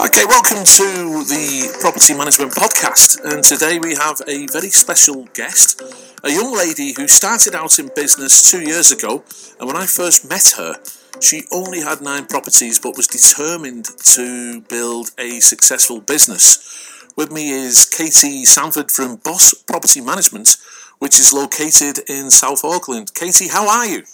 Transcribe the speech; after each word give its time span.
Okay, 0.00 0.24
welcome 0.26 0.62
to 0.62 1.24
the 1.26 1.76
Property 1.80 2.14
Management 2.14 2.52
Podcast. 2.52 3.18
And 3.24 3.42
today 3.42 3.80
we 3.80 3.96
have 3.96 4.20
a 4.28 4.46
very 4.46 4.70
special 4.70 5.24
guest, 5.34 5.82
a 6.22 6.30
young 6.30 6.56
lady 6.56 6.92
who 6.96 7.08
started 7.08 7.56
out 7.56 7.80
in 7.80 7.90
business 7.96 8.48
two 8.48 8.60
years 8.60 8.92
ago. 8.92 9.24
And 9.58 9.66
when 9.66 9.76
I 9.76 9.86
first 9.86 10.28
met 10.28 10.54
her, 10.56 10.76
she 11.20 11.42
only 11.50 11.80
had 11.80 12.00
nine 12.00 12.26
properties 12.26 12.78
but 12.78 12.96
was 12.96 13.08
determined 13.08 13.86
to 14.14 14.60
build 14.68 15.10
a 15.18 15.40
successful 15.40 16.00
business. 16.00 17.04
With 17.16 17.32
me 17.32 17.50
is 17.50 17.84
Katie 17.84 18.44
Sanford 18.44 18.92
from 18.92 19.16
Boss 19.16 19.52
Property 19.52 20.00
Management, 20.00 20.58
which 21.00 21.18
is 21.18 21.32
located 21.32 22.08
in 22.08 22.30
South 22.30 22.64
Auckland. 22.64 23.14
Katie, 23.14 23.48
how 23.48 23.68
are 23.68 23.86
you? 23.86 24.04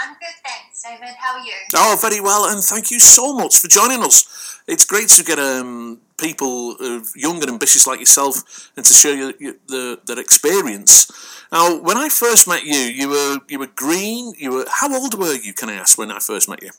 I'm 0.00 0.14
good, 0.14 0.36
thanks, 0.46 0.82
David. 0.82 1.14
How 1.18 1.34
are 1.34 1.44
you? 1.44 1.52
Oh, 1.74 1.98
very 2.00 2.20
well, 2.20 2.46
and 2.46 2.62
thank 2.62 2.90
you 2.90 3.00
so 3.00 3.32
much 3.34 3.56
for 3.58 3.68
joining 3.68 4.02
us. 4.02 4.60
It's 4.66 4.84
great 4.84 5.08
to 5.08 5.24
get 5.24 5.38
um, 5.38 6.00
people 6.18 6.76
uh, 6.80 7.00
young 7.16 7.40
and 7.42 7.50
ambitious 7.50 7.86
like 7.86 7.98
yourself 7.98 8.70
and 8.76 8.84
to 8.84 8.92
share 8.94 9.16
your, 9.16 9.32
your, 9.40 9.54
the, 9.66 9.98
their 10.06 10.18
experience. 10.18 11.10
Now, 11.50 11.80
when 11.80 11.96
I 11.96 12.08
first 12.10 12.46
met 12.46 12.64
you, 12.64 12.76
you 12.76 13.08
were 13.08 13.38
you 13.48 13.58
were 13.58 13.70
green. 13.74 14.34
You 14.38 14.52
were 14.52 14.66
how 14.70 14.94
old 14.94 15.18
were 15.18 15.34
you? 15.34 15.54
Can 15.54 15.70
I 15.70 15.74
ask 15.74 15.96
when 15.98 16.10
I 16.12 16.18
first 16.18 16.48
met 16.48 16.62
you? 16.62 16.70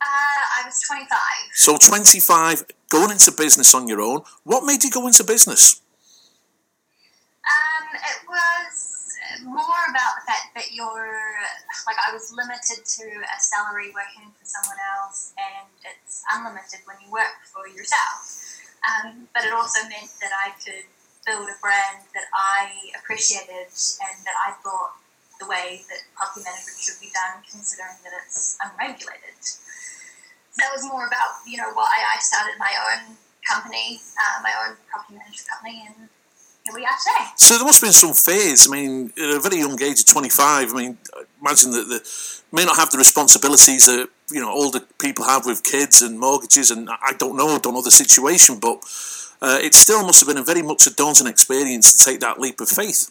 Uh, 0.00 0.42
I 0.58 0.64
was 0.64 0.80
25. 0.86 1.18
So, 1.52 1.76
twenty 1.76 2.18
five, 2.20 2.64
going 2.88 3.10
into 3.10 3.30
business 3.32 3.74
on 3.74 3.86
your 3.86 4.00
own. 4.00 4.22
What 4.44 4.64
made 4.64 4.82
you 4.82 4.90
go 4.90 5.06
into 5.06 5.22
business? 5.22 5.82
Um, 7.44 7.94
it 7.94 8.26
was 8.26 8.93
more 9.44 9.82
about 9.90 10.20
the 10.20 10.24
fact 10.26 10.52
that 10.54 10.72
you're 10.72 11.40
like 11.86 11.96
I 12.00 12.12
was 12.12 12.32
limited 12.32 12.84
to 12.84 13.04
a 13.24 13.38
salary 13.40 13.92
working 13.92 14.30
for 14.36 14.44
someone 14.44 14.80
else, 14.96 15.32
and 15.36 15.68
it's 15.84 16.24
unlimited 16.32 16.84
when 16.84 16.96
you 17.04 17.10
work 17.10 17.40
for 17.48 17.68
yourself. 17.68 18.28
Um, 18.84 19.28
but 19.32 19.44
it 19.44 19.52
also 19.52 19.80
meant 19.88 20.12
that 20.20 20.32
I 20.32 20.52
could 20.60 20.84
build 21.24 21.48
a 21.48 21.56
brand 21.60 22.04
that 22.12 22.28
I 22.36 22.68
appreciated 23.00 23.72
and 23.72 24.16
that 24.28 24.36
I 24.36 24.52
thought 24.60 25.00
the 25.40 25.48
way 25.48 25.82
that 25.88 26.04
property 26.12 26.44
management 26.44 26.78
should 26.78 27.00
be 27.00 27.08
done, 27.10 27.40
considering 27.48 27.96
that 28.04 28.12
it's 28.24 28.60
unregulated. 28.60 29.40
That 30.60 30.70
was 30.70 30.84
more 30.86 31.08
about 31.08 31.42
you 31.48 31.56
know 31.56 31.72
why 31.72 31.90
I 31.90 32.20
started 32.20 32.60
my 32.60 32.72
own 32.92 33.16
company, 33.42 34.00
uh, 34.20 34.44
my 34.44 34.52
own 34.64 34.76
property 34.86 35.18
management 35.18 35.48
company, 35.48 35.76
and 35.88 36.08
here 36.64 36.74
we 36.74 36.84
are 36.84 36.96
today. 36.96 37.30
So 37.36 37.56
there 37.56 37.66
must 37.66 37.80
have 37.80 37.88
been 37.88 37.92
some 37.92 38.14
fears. 38.14 38.66
I 38.68 38.72
mean, 38.72 39.12
at 39.18 39.36
a 39.36 39.40
very 39.40 39.58
young 39.58 39.80
age 39.82 40.00
of 40.00 40.06
25, 40.06 40.72
I 40.72 40.74
mean, 40.74 40.98
imagine 41.40 41.72
that 41.72 41.88
they 41.88 42.56
may 42.56 42.64
not 42.64 42.76
have 42.76 42.90
the 42.90 42.98
responsibilities 42.98 43.86
that, 43.86 44.08
you 44.30 44.40
know, 44.40 44.50
older 44.50 44.80
people 44.98 45.26
have 45.26 45.44
with 45.44 45.62
kids 45.62 46.00
and 46.00 46.18
mortgages 46.18 46.70
and 46.70 46.88
I 46.88 47.12
don't 47.18 47.36
know, 47.36 47.48
I 47.48 47.58
don't 47.58 47.74
know 47.74 47.82
the 47.82 47.90
situation, 47.90 48.58
but 48.60 48.80
uh, 49.42 49.58
it 49.60 49.74
still 49.74 50.02
must 50.06 50.20
have 50.20 50.28
been 50.28 50.40
a 50.40 50.44
very 50.44 50.62
much 50.62 50.86
a 50.86 50.94
daunting 50.94 51.26
experience 51.26 51.92
to 51.92 52.10
take 52.10 52.20
that 52.20 52.40
leap 52.40 52.60
of 52.60 52.68
faith. 52.68 53.10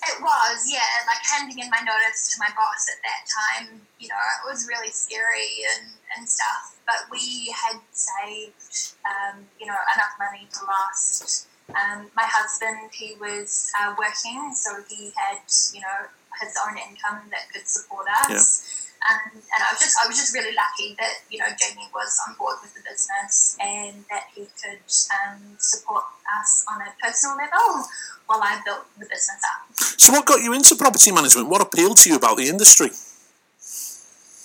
It 0.00 0.16
was, 0.22 0.64
yeah, 0.72 1.04
like 1.04 1.20
handing 1.20 1.58
in 1.58 1.68
my 1.68 1.84
notice 1.84 2.32
to 2.32 2.40
my 2.40 2.48
boss 2.56 2.88
at 2.88 3.04
that 3.04 3.28
time, 3.28 3.82
you 3.98 4.08
know, 4.08 4.16
it 4.16 4.48
was 4.48 4.66
really 4.66 4.88
scary 4.88 5.60
and, 5.76 5.92
and 6.16 6.26
stuff. 6.26 6.74
But 6.86 7.12
we 7.12 7.52
had 7.52 7.78
saved, 7.92 8.96
um, 9.04 9.44
you 9.60 9.66
know, 9.66 9.76
enough 9.94 10.16
money 10.18 10.48
to 10.50 10.64
last 10.64 11.49
um, 11.76 12.10
my 12.16 12.26
husband, 12.26 12.90
he 12.92 13.14
was 13.20 13.70
uh, 13.78 13.94
working, 13.98 14.52
so 14.54 14.82
he 14.88 15.12
had, 15.16 15.40
you 15.72 15.80
know, 15.80 16.08
his 16.40 16.56
own 16.66 16.76
income 16.78 17.28
that 17.30 17.50
could 17.52 17.66
support 17.68 18.06
us. 18.24 18.30
Yeah. 18.30 18.80
Um, 19.00 19.32
and 19.32 19.60
I 19.64 19.72
was 19.72 19.80
just, 19.80 19.96
I 19.96 20.06
was 20.06 20.16
just 20.16 20.34
really 20.34 20.52
lucky 20.52 20.94
that 21.00 21.24
you 21.30 21.38
know 21.38 21.48
Jamie 21.56 21.88
was 21.94 22.20
on 22.28 22.36
board 22.36 22.56
with 22.60 22.74
the 22.74 22.84
business 22.84 23.56
and 23.58 24.04
that 24.10 24.28
he 24.34 24.44
could 24.60 24.84
um, 25.24 25.56
support 25.56 26.04
us 26.38 26.66
on 26.68 26.82
a 26.82 26.92
personal 27.00 27.34
level 27.36 27.88
while 28.26 28.42
I 28.42 28.60
built 28.62 28.84
the 28.98 29.06
business 29.06 29.40
up. 29.40 29.72
So, 29.98 30.12
what 30.12 30.26
got 30.26 30.42
you 30.42 30.52
into 30.52 30.76
property 30.76 31.12
management? 31.12 31.48
What 31.48 31.62
appealed 31.62 31.96
to 31.98 32.10
you 32.10 32.16
about 32.16 32.36
the 32.36 32.48
industry? 32.48 32.90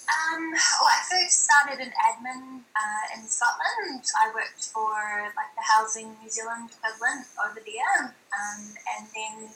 Um, 0.05 0.51
well, 0.53 0.89
I 0.93 1.01
first 1.09 1.49
started 1.49 1.81
in 1.81 1.89
admin 1.97 2.61
uh, 2.77 3.05
in 3.17 3.25
Scotland. 3.25 4.05
I 4.13 4.29
worked 4.33 4.69
for 4.69 4.93
like 5.33 5.49
the 5.57 5.65
Housing 5.65 6.13
New 6.21 6.29
Zealand 6.29 6.69
equivalent 6.69 7.25
over 7.41 7.57
there, 7.57 8.13
um, 8.13 8.61
and 8.97 9.03
then 9.09 9.49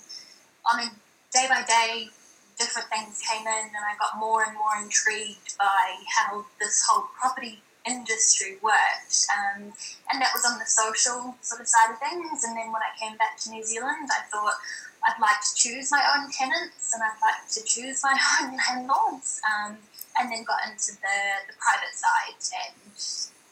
on 0.66 0.80
a 0.82 0.90
day 1.30 1.46
by 1.50 1.62
day, 1.70 2.10
different 2.58 2.90
things 2.90 3.22
came 3.22 3.46
in, 3.46 3.66
and 3.70 3.84
I 3.86 3.94
got 4.02 4.18
more 4.18 4.44
and 4.44 4.58
more 4.58 4.74
intrigued 4.82 5.58
by 5.58 6.02
how 6.18 6.46
this 6.60 6.82
whole 6.90 7.06
property 7.20 7.62
industry 7.86 8.58
worked, 8.62 9.30
um, 9.30 9.74
and 10.10 10.18
that 10.18 10.34
was 10.34 10.46
on 10.50 10.58
the 10.58 10.66
social 10.66 11.38
sort 11.42 11.62
of 11.62 11.68
side 11.68 11.94
of 11.94 12.00
things. 12.00 12.44
And 12.44 12.58
then 12.58 12.74
when 12.74 12.82
I 12.82 12.98
came 12.98 13.18
back 13.18 13.38
to 13.46 13.52
New 13.52 13.64
Zealand, 13.64 14.10
I 14.10 14.26
thought. 14.32 14.58
I'd 15.00 15.16
like 15.22 15.40
to 15.40 15.56
choose 15.56 15.92
my 15.92 16.04
own 16.12 16.30
tenants 16.30 16.92
and 16.94 17.02
I'd 17.02 17.16
like 17.24 17.48
to 17.52 17.64
choose 17.64 18.04
my 18.04 18.20
own 18.44 18.58
landlords. 18.58 19.40
Um, 19.48 19.78
and 20.20 20.32
then 20.32 20.44
got 20.44 20.60
into 20.70 20.92
the, 21.00 21.18
the 21.48 21.56
private 21.58 21.96
side 21.96 22.36
and 22.36 22.94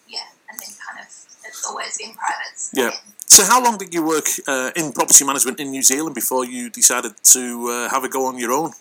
yeah, 0.07 0.27
and 0.49 0.59
then 0.59 0.69
kind 0.85 0.99
of 0.99 1.07
it's 1.45 1.65
always 1.67 1.97
been 1.97 2.13
private. 2.13 2.59
Yeah. 2.73 2.91
So 3.25 3.43
how 3.43 3.63
long 3.63 3.77
did 3.77 3.93
you 3.93 4.03
work 4.03 4.25
uh, 4.47 4.71
in 4.75 4.91
property 4.91 5.25
management 5.25 5.59
in 5.59 5.71
New 5.71 5.83
Zealand 5.83 6.15
before 6.15 6.45
you 6.45 6.69
decided 6.69 7.13
to 7.35 7.69
uh, 7.69 7.89
have 7.89 8.03
a 8.03 8.09
go 8.09 8.25
on 8.25 8.37
your 8.37 8.51
own? 8.51 8.71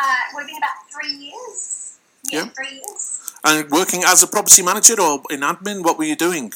Uh, 0.00 0.16
would 0.34 0.42
have 0.42 0.46
been 0.46 0.58
about 0.58 0.78
three 0.92 1.14
years. 1.14 1.98
Yeah, 2.30 2.44
yeah, 2.44 2.48
three 2.50 2.76
years. 2.76 3.32
And 3.44 3.70
working 3.70 4.02
as 4.04 4.22
a 4.22 4.26
property 4.26 4.62
manager 4.62 5.00
or 5.00 5.22
in 5.30 5.40
admin, 5.40 5.84
what 5.84 5.98
were 5.98 6.04
you 6.04 6.16
doing? 6.16 6.52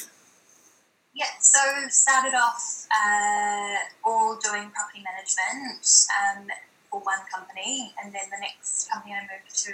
Yeah, 1.14 1.26
so 1.40 1.58
started 1.88 2.34
off 2.34 2.86
uh, 2.90 3.76
all 4.04 4.38
doing 4.42 4.70
property 4.70 5.02
management. 5.04 5.84
Um, 6.18 6.48
for 6.92 7.00
one 7.00 7.24
company, 7.32 7.94
and 7.96 8.12
then 8.12 8.28
the 8.30 8.38
next 8.38 8.92
company 8.92 9.14
I 9.16 9.22
moved 9.22 9.56
to, 9.64 9.72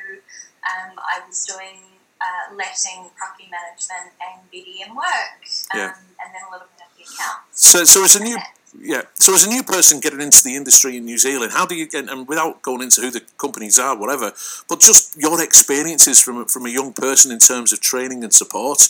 um, 0.63 0.95
I 0.97 1.21
was 1.27 1.45
doing 1.45 1.99
uh, 2.23 2.55
letting, 2.55 3.11
property 3.19 3.51
management, 3.51 4.15
and 4.23 4.47
BDM 4.55 4.95
work, 4.95 5.43
um, 5.75 5.79
yeah. 5.79 5.95
and 6.23 6.31
then 6.31 6.43
a 6.49 6.51
little 6.55 6.71
bit 6.79 6.87
of 6.87 6.95
the 6.97 7.03
accounts. 7.03 7.59
So, 7.59 7.85
so 7.85 8.05
as 8.05 8.15
a 8.15 8.23
new 8.23 8.39
yeah, 8.79 9.03
so 9.15 9.35
as 9.35 9.47
a 9.47 9.49
new 9.49 9.63
person 9.63 9.99
getting 9.99 10.21
into 10.21 10.45
the 10.45 10.55
industry 10.55 10.99
in 10.99 11.05
New 11.07 11.17
Zealand, 11.17 11.53
how 11.53 11.65
do 11.67 11.75
you 11.75 11.89
get 11.89 12.09
and 12.09 12.29
without 12.29 12.63
going 12.63 12.83
into 12.83 13.01
who 13.01 13.11
the 13.11 13.23
companies 13.39 13.79
are, 13.79 13.99
whatever, 13.99 14.33
but 14.69 14.79
just 14.79 15.17
your 15.21 15.43
experiences 15.43 16.21
from 16.21 16.45
from 16.45 16.67
a 16.67 16.71
young 16.71 16.93
person 16.93 17.33
in 17.33 17.39
terms 17.39 17.73
of 17.73 17.81
training 17.81 18.23
and 18.23 18.33
support, 18.33 18.89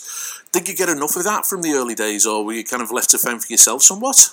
did 0.51 0.67
you 0.67 0.75
get 0.75 0.89
enough 0.89 1.15
of 1.15 1.23
that 1.23 1.45
from 1.45 1.61
the 1.61 1.71
early 1.71 1.95
days, 1.95 2.25
or 2.25 2.45
were 2.45 2.53
you 2.53 2.63
kind 2.63 2.83
of 2.83 2.91
left 2.91 3.09
to 3.11 3.17
fend 3.17 3.43
for 3.43 3.51
yourself 3.51 3.81
somewhat? 3.81 4.29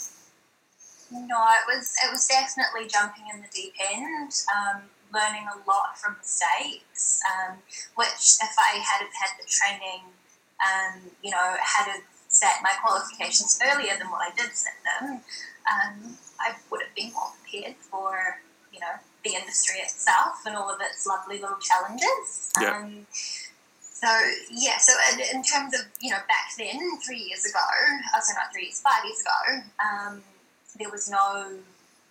No, 1.11 1.39
it 1.39 1.65
was 1.67 1.95
it 2.05 2.11
was 2.11 2.27
definitely 2.27 2.89
jumping 2.89 3.25
in 3.33 3.41
the 3.41 3.49
deep 3.55 3.75
end, 3.79 4.33
um, 4.51 4.83
learning 5.13 5.47
a 5.47 5.57
lot 5.69 5.99
from 5.99 6.17
mistakes. 6.19 7.23
Um, 7.31 7.59
which, 7.95 8.39
if 8.43 8.55
I 8.59 8.83
had 8.83 9.07
had 9.15 9.39
the 9.39 9.47
training, 9.47 10.03
um, 10.59 11.11
you 11.23 11.31
know, 11.31 11.57
had 11.61 12.03
set 12.29 12.59
my 12.63 12.73
qualifications 12.83 13.59
earlier 13.63 13.95
than 13.99 14.11
what 14.11 14.21
I 14.21 14.35
did 14.35 14.53
set 14.53 14.75
them, 14.85 15.21
um, 15.71 16.19
I 16.41 16.55
would 16.71 16.83
have 16.83 16.95
been 16.95 17.13
more 17.13 17.31
prepared 17.41 17.77
for 17.77 18.41
you 18.73 18.81
know 18.81 18.99
the 19.25 19.35
industry 19.35 19.81
itself 19.81 20.43
and 20.47 20.57
all 20.57 20.71
of 20.71 20.81
its 20.81 21.07
lovely 21.07 21.39
little 21.39 21.59
challenges. 21.59 22.51
Yeah. 22.61 22.79
Um, 22.79 23.07
so 23.81 24.09
yeah, 24.53 24.77
so 24.79 24.93
in 25.33 25.43
terms 25.43 25.73
of 25.75 25.87
you 26.01 26.11
know 26.11 26.21
back 26.29 26.51
then, 26.59 26.79
three 27.05 27.19
years 27.19 27.45
ago, 27.47 27.61
oh 27.63 28.21
sorry, 28.21 28.37
not 28.37 28.53
three 28.53 28.65
years, 28.65 28.81
five 28.81 29.05
years 29.05 29.21
ago, 29.21 29.63
um, 29.81 30.23
there 30.79 30.91
was 30.91 31.09
no 31.09 31.59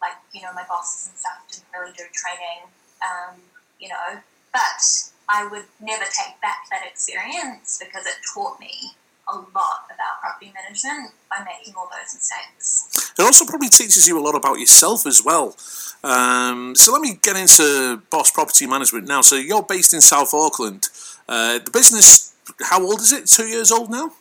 like 0.02 0.18
you 0.34 0.42
know 0.42 0.54
my 0.54 0.64
bosses 0.68 1.10
and 1.10 1.18
stuff 1.18 1.40
didn't 1.50 1.66
really 1.74 1.94
do 1.94 2.04
training 2.14 2.68
um, 3.02 3.36
you 3.80 3.88
know 3.88 4.20
but 4.52 4.82
i 5.30 5.48
would 5.48 5.66
never 5.82 6.06
take 6.06 6.40
back 6.42 6.66
that 6.70 6.86
experience 6.86 7.82
because 7.84 8.06
it 8.06 8.16
taught 8.34 8.60
me 8.60 8.96
a 9.32 9.36
lot 9.38 9.86
about 9.88 10.22
property 10.22 10.52
management 10.54 11.12
by 11.30 11.44
making 11.44 11.74
all 11.76 11.90
those 11.92 12.14
mistakes. 12.14 13.12
It 13.18 13.24
also 13.24 13.46
probably 13.46 13.70
teaches 13.70 14.08
you 14.08 14.20
a 14.20 14.22
lot 14.22 14.36
about 14.36 14.60
yourself 14.60 15.06
as 15.08 15.24
well. 15.24 15.56
Um, 16.04 16.76
so 16.76 16.92
let 16.94 17.02
me 17.02 17.18
get 17.22 17.36
into 17.36 18.02
Boss 18.10 18.30
Property 18.32 18.68
Management 18.68 19.08
now. 19.08 19.22
So 19.22 19.36
you're 19.36 19.64
based 19.64 19.94
in 19.94 20.02
South 20.02 20.34
Auckland. 20.34 20.90
Uh, 21.28 21.60
the 21.60 21.72
business, 21.72 22.36
how 22.62 22.84
old 22.84 23.02
is 23.02 23.12
it? 23.12 23.26
Two 23.26 23.48
years 23.48 23.72
old 23.72 23.90
now? 23.90 24.12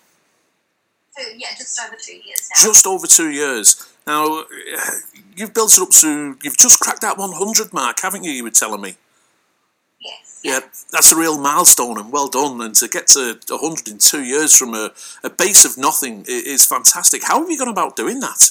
So, 1.17 1.23
yeah, 1.37 1.49
just 1.57 1.79
over 1.87 1.97
two 2.01 2.15
years 2.15 2.51
now. 2.51 2.65
Just 2.65 2.87
over 2.87 3.07
two 3.07 3.31
years. 3.31 3.94
Now, 4.07 4.45
you've 5.35 5.55
built 5.55 5.73
it 5.79 5.83
up 5.83 5.91
to, 6.01 6.37
you've 6.43 6.59
just 6.59 6.81
cracked 6.81 7.01
that 7.01 7.17
100 7.17 7.73
mark, 7.73 8.01
haven't 8.01 8.25
you? 8.25 8.33
You 8.33 8.45
were 8.45 8.51
telling 8.51 8.81
me. 8.81 8.97
Yes. 10.01 10.41
Yeah, 10.43 10.61
that's 10.93 11.13
a 11.13 11.17
real 11.17 11.39
milestone 11.39 11.99
and 11.99 12.13
well 12.13 12.29
done. 12.29 12.61
And 12.61 12.75
to 12.77 12.89
get 12.89 13.07
to 13.09 13.39
102 13.49 14.23
years 14.23 14.55
from 14.55 14.75
a, 14.75 14.93
a 15.23 15.31
base 15.31 15.65
of 15.65 15.79
nothing 15.79 16.25
is 16.29 16.67
fantastic. 16.67 17.23
How 17.25 17.41
have 17.41 17.51
you 17.51 17.59
gone 17.59 17.69
about 17.69 17.97
doing 17.97 18.21
that? 18.21 18.51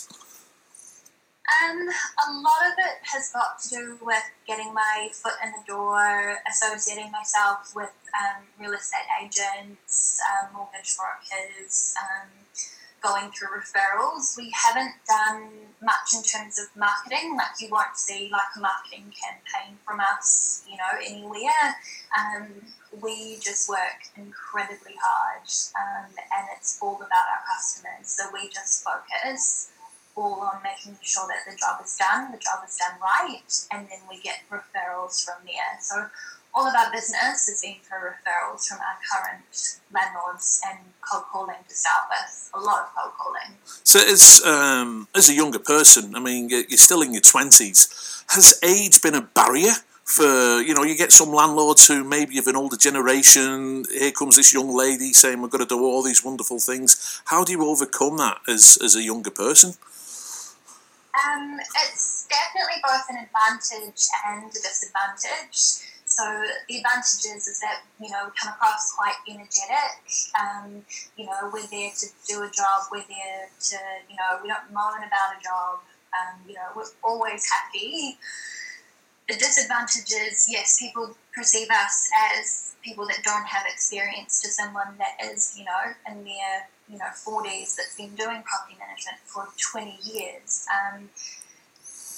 Um, 1.61 1.87
a 1.87 2.31
lot 2.41 2.71
of 2.71 2.73
it 2.77 2.97
has 3.03 3.31
got 3.33 3.59
to 3.63 3.69
do 3.69 3.97
with 4.01 4.23
getting 4.47 4.73
my 4.73 5.09
foot 5.11 5.33
in 5.43 5.51
the 5.51 5.63
door, 5.67 6.37
associating 6.49 7.11
myself 7.11 7.73
with 7.75 7.91
um, 8.13 8.43
real 8.59 8.73
estate 8.73 9.07
agents, 9.23 10.19
um, 10.31 10.53
mortgage 10.53 10.95
brokers, 10.97 11.93
um, 12.01 12.29
going 13.01 13.31
through 13.31 13.49
referrals. 13.49 14.37
We 14.37 14.51
haven't 14.55 14.95
done 15.07 15.49
much 15.81 16.15
in 16.15 16.23
terms 16.23 16.57
of 16.57 16.67
marketing. 16.77 17.35
Like 17.35 17.59
you 17.59 17.69
won't 17.69 17.97
see 17.97 18.29
like 18.31 18.55
a 18.55 18.59
marketing 18.59 19.11
campaign 19.11 19.77
from 19.85 19.99
us, 19.99 20.63
you 20.69 20.77
know, 20.77 20.97
anywhere. 21.05 21.75
Um, 22.17 22.47
we 23.01 23.37
just 23.41 23.67
work 23.67 24.07
incredibly 24.15 24.95
hard, 25.01 25.49
um, 25.75 26.09
and 26.15 26.47
it's 26.55 26.79
all 26.81 26.95
about 26.95 27.27
our 27.27 27.43
customers. 27.53 28.07
So 28.07 28.23
we 28.33 28.49
just 28.49 28.83
focus 28.83 29.69
all 30.15 30.41
on 30.41 30.61
making 30.63 30.97
sure 31.01 31.27
that 31.27 31.49
the 31.49 31.57
job 31.57 31.81
is 31.83 31.95
done, 31.97 32.31
the 32.31 32.37
job 32.37 32.63
is 32.67 32.77
done 32.77 32.99
right, 33.01 33.49
and 33.71 33.87
then 33.89 33.99
we 34.09 34.19
get 34.21 34.41
referrals 34.49 35.25
from 35.25 35.45
there. 35.45 35.79
So 35.81 36.07
all 36.55 36.67
of 36.67 36.75
our 36.75 36.91
business 36.91 37.47
is 37.47 37.61
being 37.61 37.77
for 37.81 37.97
referrals 37.97 38.67
from 38.67 38.77
our 38.79 38.97
current 39.09 39.79
landlords 39.91 40.61
and 40.67 40.79
cold 41.01 41.23
calling 41.31 41.55
to 41.67 41.75
start 41.75 42.03
with. 42.09 42.51
A 42.53 42.59
lot 42.59 42.83
of 42.83 42.89
cold 42.95 43.13
calling. 43.17 43.57
So, 43.83 43.99
as 43.99 44.41
um, 44.45 45.07
as 45.15 45.29
a 45.29 45.33
younger 45.33 45.59
person, 45.59 46.15
I 46.15 46.19
mean, 46.19 46.49
you're 46.49 46.77
still 46.77 47.01
in 47.01 47.13
your 47.13 47.21
twenties. 47.21 48.23
Has 48.29 48.59
age 48.63 49.01
been 49.01 49.15
a 49.15 49.21
barrier 49.21 49.73
for 50.03 50.61
you 50.61 50.75
know? 50.75 50.83
You 50.83 50.95
get 50.95 51.11
some 51.11 51.31
landlords 51.31 51.87
who 51.87 52.03
maybe 52.03 52.37
of 52.37 52.47
an 52.47 52.55
older 52.55 52.77
generation. 52.77 53.85
Here 53.91 54.11
comes 54.11 54.35
this 54.35 54.53
young 54.53 54.75
lady 54.75 55.13
saying 55.13 55.41
we're 55.41 55.47
going 55.47 55.65
to 55.65 55.75
do 55.75 55.83
all 55.83 56.03
these 56.03 56.23
wonderful 56.23 56.59
things. 56.59 57.21
How 57.25 57.43
do 57.43 57.51
you 57.51 57.65
overcome 57.65 58.17
that 58.17 58.37
as 58.47 58.77
as 58.83 58.95
a 58.95 59.01
younger 59.01 59.31
person? 59.31 59.73
Um, 61.13 61.59
it's 61.85 62.27
definitely 62.27 62.81
both 62.81 63.05
an 63.09 63.21
advantage 63.21 64.01
and 64.25 64.49
a 64.49 64.53
disadvantage. 64.53 65.85
So 66.05 66.23
the 66.69 66.77
advantages 66.77 67.47
is 67.47 67.59
that 67.61 67.81
you 67.99 68.09
know 68.09 68.25
we 68.25 68.31
come 68.37 68.53
across 68.53 68.93
quite 68.93 69.17
energetic. 69.29 69.97
Um, 70.37 70.85
you 71.17 71.25
know 71.25 71.49
we're 71.51 71.67
there 71.67 71.89
to 71.89 72.07
do 72.27 72.43
a 72.43 72.49
job. 72.49 72.89
We're 72.91 73.05
there 73.09 73.49
to 73.49 73.77
you 74.09 74.15
know 74.15 74.41
we 74.41 74.49
don't 74.49 74.69
moan 74.73 75.01
about 75.05 75.37
a 75.37 75.41
job. 75.41 75.79
Um, 76.13 76.41
you 76.47 76.53
know 76.53 76.69
we're 76.75 76.89
always 77.03 77.45
happy. 77.49 78.17
The 79.27 79.35
disadvantages, 79.35 80.47
yes, 80.49 80.77
people 80.79 81.15
perceive 81.33 81.69
us 81.71 82.09
as 82.37 82.75
people 82.83 83.07
that 83.07 83.23
don't 83.23 83.47
have 83.47 83.63
experience 83.65 84.41
to 84.41 84.49
someone 84.49 84.97
that 84.97 85.17
is 85.31 85.55
you 85.57 85.65
know 85.65 85.93
in 86.09 86.23
their 86.25 86.67
you 86.89 86.97
know 86.97 87.11
40s 87.13 87.75
that's 87.75 87.95
been 87.97 88.15
doing 88.15 88.43
property 88.43 88.77
management 88.79 89.17
for 89.25 89.47
20 89.57 89.97
years. 90.03 90.65
Um, 90.71 91.09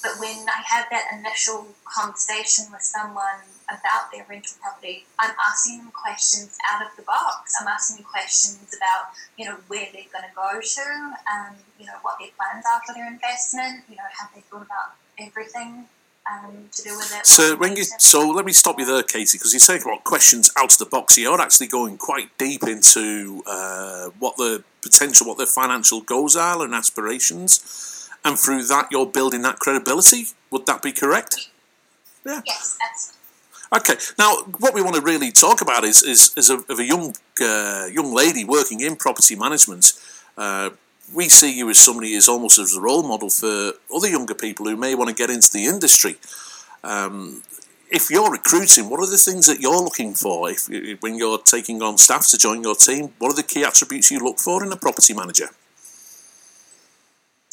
but 0.02 0.20
when 0.20 0.46
I 0.46 0.62
have 0.62 0.86
that 0.90 1.10
initial 1.18 1.66
conversation 1.84 2.66
with 2.70 2.82
someone 2.82 3.42
about 3.66 4.12
their 4.12 4.24
rental 4.28 4.54
property, 4.62 5.04
I'm 5.18 5.34
asking 5.34 5.78
them 5.78 5.90
questions 5.90 6.56
out 6.70 6.86
of 6.86 6.94
the 6.96 7.02
box. 7.02 7.54
I'm 7.60 7.66
asking 7.66 7.96
them 7.96 8.06
questions 8.06 8.70
about, 8.76 9.10
you 9.36 9.46
know, 9.46 9.56
where 9.66 9.88
they're 9.92 10.06
going 10.12 10.28
to 10.28 10.34
go 10.36 10.60
to, 10.60 10.86
um, 11.26 11.56
you 11.80 11.86
know, 11.86 11.98
what 12.02 12.18
their 12.20 12.30
plans 12.38 12.64
are 12.70 12.80
for 12.86 12.94
their 12.94 13.08
investment, 13.10 13.82
you 13.88 13.96
know, 13.96 14.06
have 14.14 14.30
they 14.34 14.42
thought 14.42 14.62
about 14.62 14.94
everything 15.18 15.88
um, 16.30 16.68
to 16.72 16.82
do 16.82 16.96
with 16.96 17.14
it. 17.18 17.26
So 17.26 17.56
when 17.56 17.76
you 17.76 17.84
so 17.84 18.28
let 18.28 18.44
me 18.44 18.52
stop 18.52 18.78
you 18.78 18.86
there, 18.86 19.02
Katie, 19.02 19.38
because 19.38 19.52
you're 19.52 19.60
saying 19.60 19.82
about 19.82 20.04
questions 20.04 20.50
out 20.56 20.72
of 20.72 20.78
the 20.78 20.86
box. 20.86 21.16
You're 21.18 21.40
actually 21.40 21.68
going 21.68 21.98
quite 21.98 22.36
deep 22.38 22.64
into 22.64 23.42
uh, 23.46 24.10
what 24.18 24.36
the 24.36 24.64
potential, 24.82 25.26
what 25.26 25.38
their 25.38 25.46
financial 25.46 26.00
goals 26.00 26.36
are 26.36 26.62
and 26.64 26.74
aspirations 26.74 28.06
and 28.26 28.38
through 28.38 28.64
that 28.64 28.88
you're 28.90 29.06
building 29.06 29.42
that 29.42 29.58
credibility. 29.58 30.26
Would 30.50 30.66
that 30.66 30.82
be 30.82 30.92
correct? 30.92 31.48
Yeah. 32.24 32.42
Yes, 32.44 32.76
absolutely. 32.84 33.16
Okay. 33.78 33.94
Now, 34.18 34.36
what 34.58 34.74
we 34.74 34.82
want 34.82 34.96
to 34.96 35.02
really 35.02 35.30
talk 35.30 35.60
about 35.60 35.84
is 35.84 36.02
is, 36.02 36.32
is 36.36 36.50
a, 36.50 36.58
of 36.68 36.78
a 36.78 36.84
young 36.84 37.14
uh, 37.40 37.86
young 37.90 38.12
lady 38.12 38.44
working 38.44 38.80
in 38.80 38.96
property 38.96 39.36
management. 39.36 39.92
Uh, 40.36 40.70
we 41.14 41.28
see 41.28 41.56
you 41.56 41.68
as 41.70 41.78
somebody 41.78 42.14
as 42.16 42.28
almost 42.28 42.58
as 42.58 42.76
a 42.76 42.80
role 42.80 43.02
model 43.02 43.30
for 43.30 43.72
other 43.94 44.08
younger 44.08 44.34
people 44.34 44.66
who 44.66 44.76
may 44.76 44.94
want 44.94 45.08
to 45.08 45.14
get 45.14 45.30
into 45.30 45.50
the 45.52 45.64
industry. 45.64 46.16
Um, 46.82 47.42
if 47.90 48.10
you're 48.10 48.30
recruiting, 48.30 48.90
what 48.90 49.00
are 49.00 49.10
the 49.10 49.16
things 49.16 49.46
that 49.46 49.60
you're 49.60 49.82
looking 49.82 50.14
for? 50.14 50.50
If 50.50 50.68
when 51.00 51.16
you're 51.16 51.38
taking 51.38 51.82
on 51.82 51.98
staff 51.98 52.28
to 52.30 52.38
join 52.38 52.62
your 52.62 52.74
team, 52.74 53.12
what 53.18 53.30
are 53.30 53.36
the 53.36 53.42
key 53.42 53.64
attributes 53.64 54.10
you 54.10 54.18
look 54.18 54.38
for 54.38 54.64
in 54.64 54.72
a 54.72 54.76
property 54.76 55.14
manager? 55.14 55.50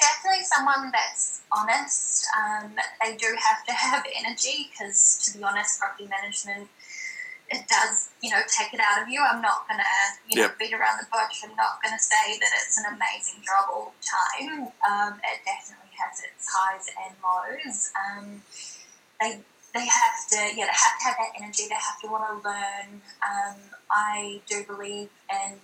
definitely 0.03 0.45
someone 0.45 0.91
that's 0.91 1.41
honest. 1.51 2.27
Um, 2.37 2.71
they 3.01 3.15
do 3.15 3.27
have 3.39 3.65
to 3.65 3.73
have 3.73 4.03
energy 4.15 4.69
because, 4.69 5.19
to 5.25 5.37
be 5.37 5.43
honest, 5.43 5.79
property 5.79 6.07
management 6.07 6.69
it 7.49 7.67
does, 7.67 8.09
you 8.21 8.31
know, 8.31 8.41
take 8.47 8.73
it 8.73 8.79
out 8.79 9.01
of 9.01 9.09
you. 9.09 9.21
I'm 9.21 9.41
not 9.41 9.67
gonna, 9.67 9.83
you 10.27 10.37
know, 10.37 10.47
yep. 10.47 10.59
beat 10.59 10.73
around 10.73 10.99
the 10.99 11.07
bush. 11.11 11.43
I'm 11.43 11.55
not 11.55 11.81
gonna 11.83 11.99
say 11.99 12.39
that 12.39 12.51
it's 12.65 12.77
an 12.77 12.85
amazing 12.95 13.43
job 13.43 13.69
all 13.71 13.93
the 13.93 14.03
time. 14.05 14.71
Um, 14.81 15.19
it 15.23 15.39
definitely 15.45 15.93
has 15.99 16.23
its 16.23 16.47
highs 16.49 16.87
and 16.97 17.13
lows. 17.21 17.91
Um, 17.93 18.41
they 19.19 19.39
they 19.73 19.85
have 19.85 20.27
to, 20.29 20.37
yeah, 20.55 20.69
they 20.69 20.77
have 20.77 20.97
to 20.99 21.05
have 21.05 21.15
that 21.17 21.33
energy. 21.41 21.63
They 21.67 21.75
have 21.75 21.99
to 22.01 22.07
want 22.07 22.29
to 22.29 22.47
learn. 22.47 23.01
Um, 23.25 23.57
I 23.89 24.41
do 24.47 24.63
believe 24.63 25.09
in 25.29 25.59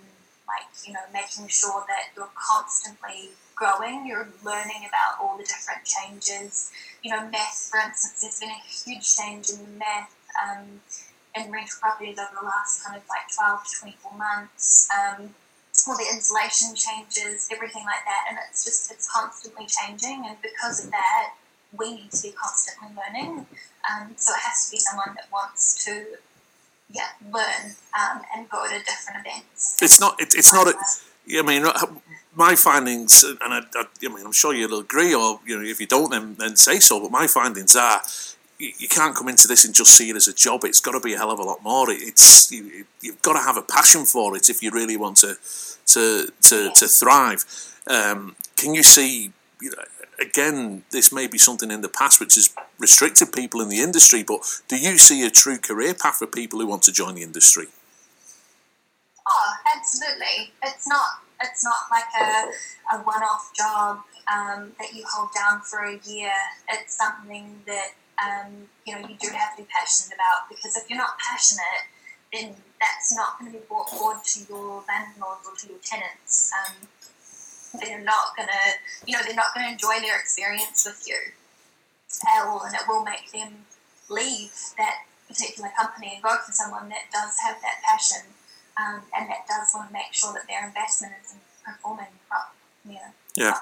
like 0.49 0.65
you 0.85 0.93
know 0.93 1.05
making 1.13 1.47
sure 1.47 1.85
that 1.87 2.09
you're 2.15 2.33
constantly 2.35 3.29
growing 3.55 4.07
you're 4.07 4.29
learning 4.43 4.87
about 4.87 5.21
all 5.21 5.37
the 5.37 5.43
different 5.43 5.85
changes 5.85 6.71
you 7.03 7.11
know 7.11 7.29
meth 7.29 7.69
for 7.69 7.79
instance 7.79 8.21
there's 8.21 8.39
been 8.39 8.49
a 8.49 8.63
huge 8.67 9.15
change 9.15 9.49
in 9.49 9.77
meth 9.77 10.15
um, 10.41 10.81
in 11.35 11.51
rental 11.51 11.77
properties 11.79 12.17
over 12.17 12.33
the 12.39 12.45
last 12.45 12.83
kind 12.83 12.97
of 12.97 13.03
like 13.09 13.27
12 13.35 13.63
to 13.63 13.79
24 13.79 14.17
months 14.17 14.87
um, 14.93 15.33
all 15.87 15.95
the 15.95 16.05
insulation 16.11 16.75
changes 16.75 17.47
everything 17.51 17.85
like 17.85 18.03
that 18.05 18.25
and 18.29 18.37
it's 18.49 18.65
just 18.65 18.91
it's 18.91 19.09
constantly 19.09 19.65
changing 19.67 20.25
and 20.27 20.37
because 20.41 20.85
of 20.85 20.91
that 20.91 21.33
we 21.77 21.95
need 21.95 22.11
to 22.11 22.21
be 22.23 22.31
constantly 22.31 22.89
learning 22.97 23.45
um, 23.87 24.11
so 24.17 24.33
it 24.33 24.41
has 24.41 24.65
to 24.65 24.71
be 24.71 24.77
someone 24.77 25.15
that 25.15 25.31
wants 25.31 25.85
to 25.85 26.17
yeah, 26.91 27.07
learn 27.31 27.75
um, 27.97 28.21
and 28.35 28.49
go 28.49 28.65
to 28.67 28.79
different 28.79 29.25
events. 29.25 29.77
It's 29.81 29.99
not. 29.99 30.19
It, 30.19 30.33
it's 30.35 30.51
not. 30.51 30.67
A, 30.67 30.73
I 31.37 31.41
mean, 31.43 31.63
uh, 31.65 31.85
my 32.35 32.55
findings, 32.55 33.23
and 33.23 33.37
I, 33.41 33.59
I, 33.75 33.83
I, 34.03 34.07
mean, 34.07 34.25
I'm 34.25 34.31
sure 34.31 34.53
you'll 34.53 34.79
agree, 34.79 35.13
or 35.13 35.39
you 35.45 35.57
know, 35.57 35.63
if 35.63 35.79
you 35.79 35.85
don't, 35.85 36.09
then, 36.09 36.35
then 36.39 36.55
say 36.55 36.79
so. 36.79 36.99
But 36.99 37.11
my 37.11 37.27
findings 37.27 37.75
are, 37.75 38.01
you, 38.59 38.87
can't 38.89 39.15
come 39.15 39.29
into 39.29 39.47
this 39.47 39.63
and 39.63 39.73
just 39.73 39.91
see 39.91 40.09
it 40.09 40.15
as 40.15 40.27
a 40.27 40.33
job. 40.33 40.63
It's 40.65 40.81
got 40.81 40.91
to 40.91 40.99
be 40.99 41.13
a 41.13 41.17
hell 41.17 41.31
of 41.31 41.39
a 41.39 41.43
lot 41.43 41.63
more. 41.63 41.87
It's 41.89 42.51
you, 42.51 42.85
have 43.05 43.21
got 43.21 43.33
to 43.33 43.39
have 43.39 43.57
a 43.57 43.61
passion 43.61 44.05
for 44.05 44.35
it 44.35 44.49
if 44.49 44.61
you 44.61 44.69
really 44.71 44.97
want 44.97 45.17
to 45.17 45.35
to 45.87 46.27
to, 46.41 46.71
to 46.71 46.87
thrive. 46.87 47.45
Um, 47.87 48.35
can 48.55 48.75
you 48.75 48.83
see? 48.83 49.31
You 49.61 49.71
know, 49.71 49.83
again, 50.21 50.83
this 50.91 51.11
may 51.11 51.27
be 51.27 51.37
something 51.37 51.71
in 51.71 51.81
the 51.81 51.89
past 51.89 52.19
which 52.19 52.35
has 52.35 52.53
restricted 52.77 53.31
people 53.31 53.61
in 53.61 53.69
the 53.69 53.79
industry, 53.79 54.23
but 54.23 54.61
do 54.67 54.77
you 54.77 54.97
see 54.97 55.25
a 55.25 55.29
true 55.29 55.57
career 55.57 55.93
path 55.93 56.17
for 56.17 56.27
people 56.27 56.59
who 56.59 56.67
want 56.67 56.83
to 56.83 56.91
join 56.91 57.15
the 57.15 57.23
industry? 57.23 57.67
Oh, 59.27 59.53
absolutely. 59.75 60.51
It's 60.63 60.87
not. 60.87 61.07
It's 61.41 61.63
not 61.63 61.87
like 61.89 62.03
a, 62.19 62.97
a 62.97 62.99
one-off 63.03 63.51
job 63.55 64.01
um, 64.29 64.73
that 64.77 64.93
you 64.93 65.05
hold 65.09 65.29
down 65.33 65.61
for 65.61 65.85
a 65.85 65.97
year. 66.03 66.33
It's 66.67 66.97
something 66.97 67.61
that 67.65 67.91
um, 68.23 68.67
you 68.85 68.93
know 68.93 69.07
you 69.07 69.15
do 69.19 69.29
have 69.31 69.55
to 69.55 69.63
be 69.63 69.67
passionate 69.69 70.15
about 70.15 70.49
because 70.49 70.75
if 70.75 70.89
you're 70.89 70.97
not 70.99 71.17
passionate, 71.19 71.87
then 72.33 72.55
that's 72.79 73.15
not 73.15 73.39
going 73.39 73.51
to 73.51 73.57
be 73.57 73.63
brought 73.67 73.89
forward 73.89 74.23
to 74.23 74.39
your 74.47 74.83
landlords 74.87 75.47
or 75.47 75.55
to 75.57 75.67
your 75.67 75.81
tenants. 75.83 76.51
Um, 76.53 76.87
they're 77.79 78.01
not 78.01 78.35
gonna, 78.35 78.81
you 79.05 79.15
know, 79.15 79.21
they're 79.23 79.35
not 79.35 79.53
gonna 79.53 79.69
enjoy 79.69 79.99
their 80.01 80.19
experience 80.19 80.85
with 80.85 81.05
you 81.07 81.19
at 82.25 82.45
all, 82.45 82.63
and 82.63 82.73
it 82.73 82.81
will 82.87 83.03
make 83.03 83.31
them 83.31 83.65
leave 84.09 84.51
that 84.77 85.05
particular 85.27 85.69
company 85.77 86.13
and 86.15 86.23
go 86.23 86.35
for 86.43 86.51
someone 86.51 86.89
that 86.89 87.05
does 87.13 87.37
have 87.45 87.61
that 87.61 87.77
passion 87.85 88.33
um, 88.79 89.01
and 89.15 89.29
that 89.29 89.45
does 89.47 89.69
want 89.73 89.89
to 89.89 89.93
make 89.93 90.11
sure 90.11 90.33
that 90.33 90.47
their 90.47 90.65
investment 90.65 91.13
is 91.23 91.35
performing 91.63 92.07
properly. 92.27 92.97
Yeah. 92.97 93.11
Yeah. 93.39 93.55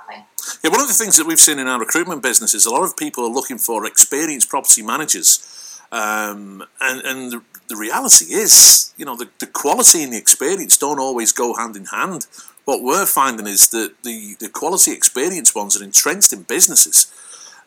yeah, 0.64 0.70
one 0.72 0.82
of 0.82 0.88
the 0.88 0.94
things 0.94 1.18
that 1.18 1.28
we've 1.28 1.40
seen 1.40 1.60
in 1.60 1.68
our 1.68 1.80
recruitment 1.80 2.24
business 2.24 2.54
is 2.54 2.66
a 2.66 2.72
lot 2.72 2.84
of 2.84 2.98
people 2.98 3.24
are 3.26 3.32
looking 3.32 3.58
for 3.58 3.86
experienced 3.86 4.50
property 4.50 4.82
managers. 4.82 5.80
Um, 5.92 6.66
and 6.82 7.02
and 7.06 7.32
the, 7.32 7.42
the, 7.70 7.78
reality 7.78 8.26
is, 8.26 8.94
you 8.98 9.06
know, 9.06 9.16
the, 9.16 9.30
the 9.40 9.48
quality 9.48 10.04
and 10.04 10.12
the 10.12 10.18
experience 10.18 10.78
don't 10.78 11.00
always 11.00 11.32
go 11.32 11.56
hand 11.56 11.78
in 11.78 11.86
hand 11.86 12.28
what 12.68 12.84
we're 12.84 13.06
finding 13.06 13.48
is 13.48 13.70
that 13.70 13.94
the, 14.04 14.36
the 14.42 14.50
quality 14.50 14.92
experience 14.92 15.56
ones 15.56 15.80
are 15.80 15.84
entrenched 15.84 16.34
in 16.34 16.44
businesses. 16.44 17.08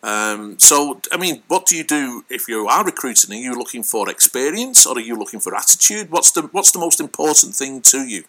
Um, 0.03 0.59
so, 0.59 1.01
I 1.11 1.17
mean, 1.17 1.43
what 1.49 1.65
do 1.65 1.75
you 1.75 1.85
do 1.85 2.27
if 2.29 2.49
you 2.49 2.69
are 2.69 2.85
recruiting? 2.85 3.33
Are 3.33 3.41
you 3.41 3.55
looking 3.55 3.83
for 3.83 4.11
experience 4.11 4.85
or 4.85 4.99
are 4.99 5.01
you 5.01 5.17
looking 5.17 5.41
for 5.41 5.57
attitude? 5.57 6.11
What's 6.11 6.33
the 6.33 6.43
What's 6.53 6.73
the 6.73 6.79
most 6.79 7.01
important 7.01 7.55
thing 7.55 7.81
to 7.81 8.07
you? 8.07 8.25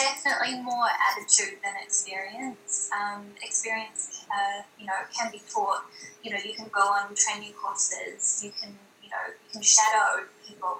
Definitely 0.00 0.60
more 0.62 0.88
attitude 0.88 1.58
than 1.62 1.74
experience. 1.82 2.90
Um, 2.92 3.26
experience, 3.42 4.24
uh, 4.32 4.62
you 4.78 4.86
know, 4.86 4.96
can 5.16 5.30
be 5.30 5.42
taught. 5.52 5.84
You 6.22 6.32
know, 6.32 6.38
you 6.44 6.54
can 6.54 6.68
go 6.72 6.80
on 6.80 7.14
training 7.14 7.52
courses. 7.52 8.40
You 8.42 8.52
can, 8.60 8.76
you 9.02 9.10
know, 9.10 9.24
you 9.28 9.48
can 9.52 9.62
shadow 9.62 10.24
people. 10.46 10.78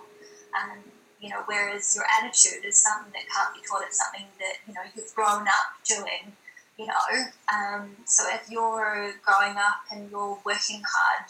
Um, 0.57 0.79
you 1.21 1.29
know, 1.29 1.43
whereas 1.47 1.95
your 1.95 2.05
attitude 2.19 2.65
is 2.65 2.81
something 2.81 3.13
that 3.13 3.29
can't 3.29 3.55
be 3.55 3.61
taught. 3.69 3.83
It's 3.87 3.99
something 3.99 4.27
that 4.39 4.55
you 4.67 4.73
know 4.73 4.81
you've 4.97 5.15
grown 5.15 5.47
up 5.47 5.77
doing. 5.85 6.33
You 6.79 6.87
know, 6.87 7.29
um, 7.53 7.91
so 8.07 8.25
if 8.33 8.51
you're 8.51 9.13
growing 9.23 9.57
up 9.59 9.85
and 9.93 10.11
you're 10.11 10.39
working 10.47 10.81
hard 10.81 11.29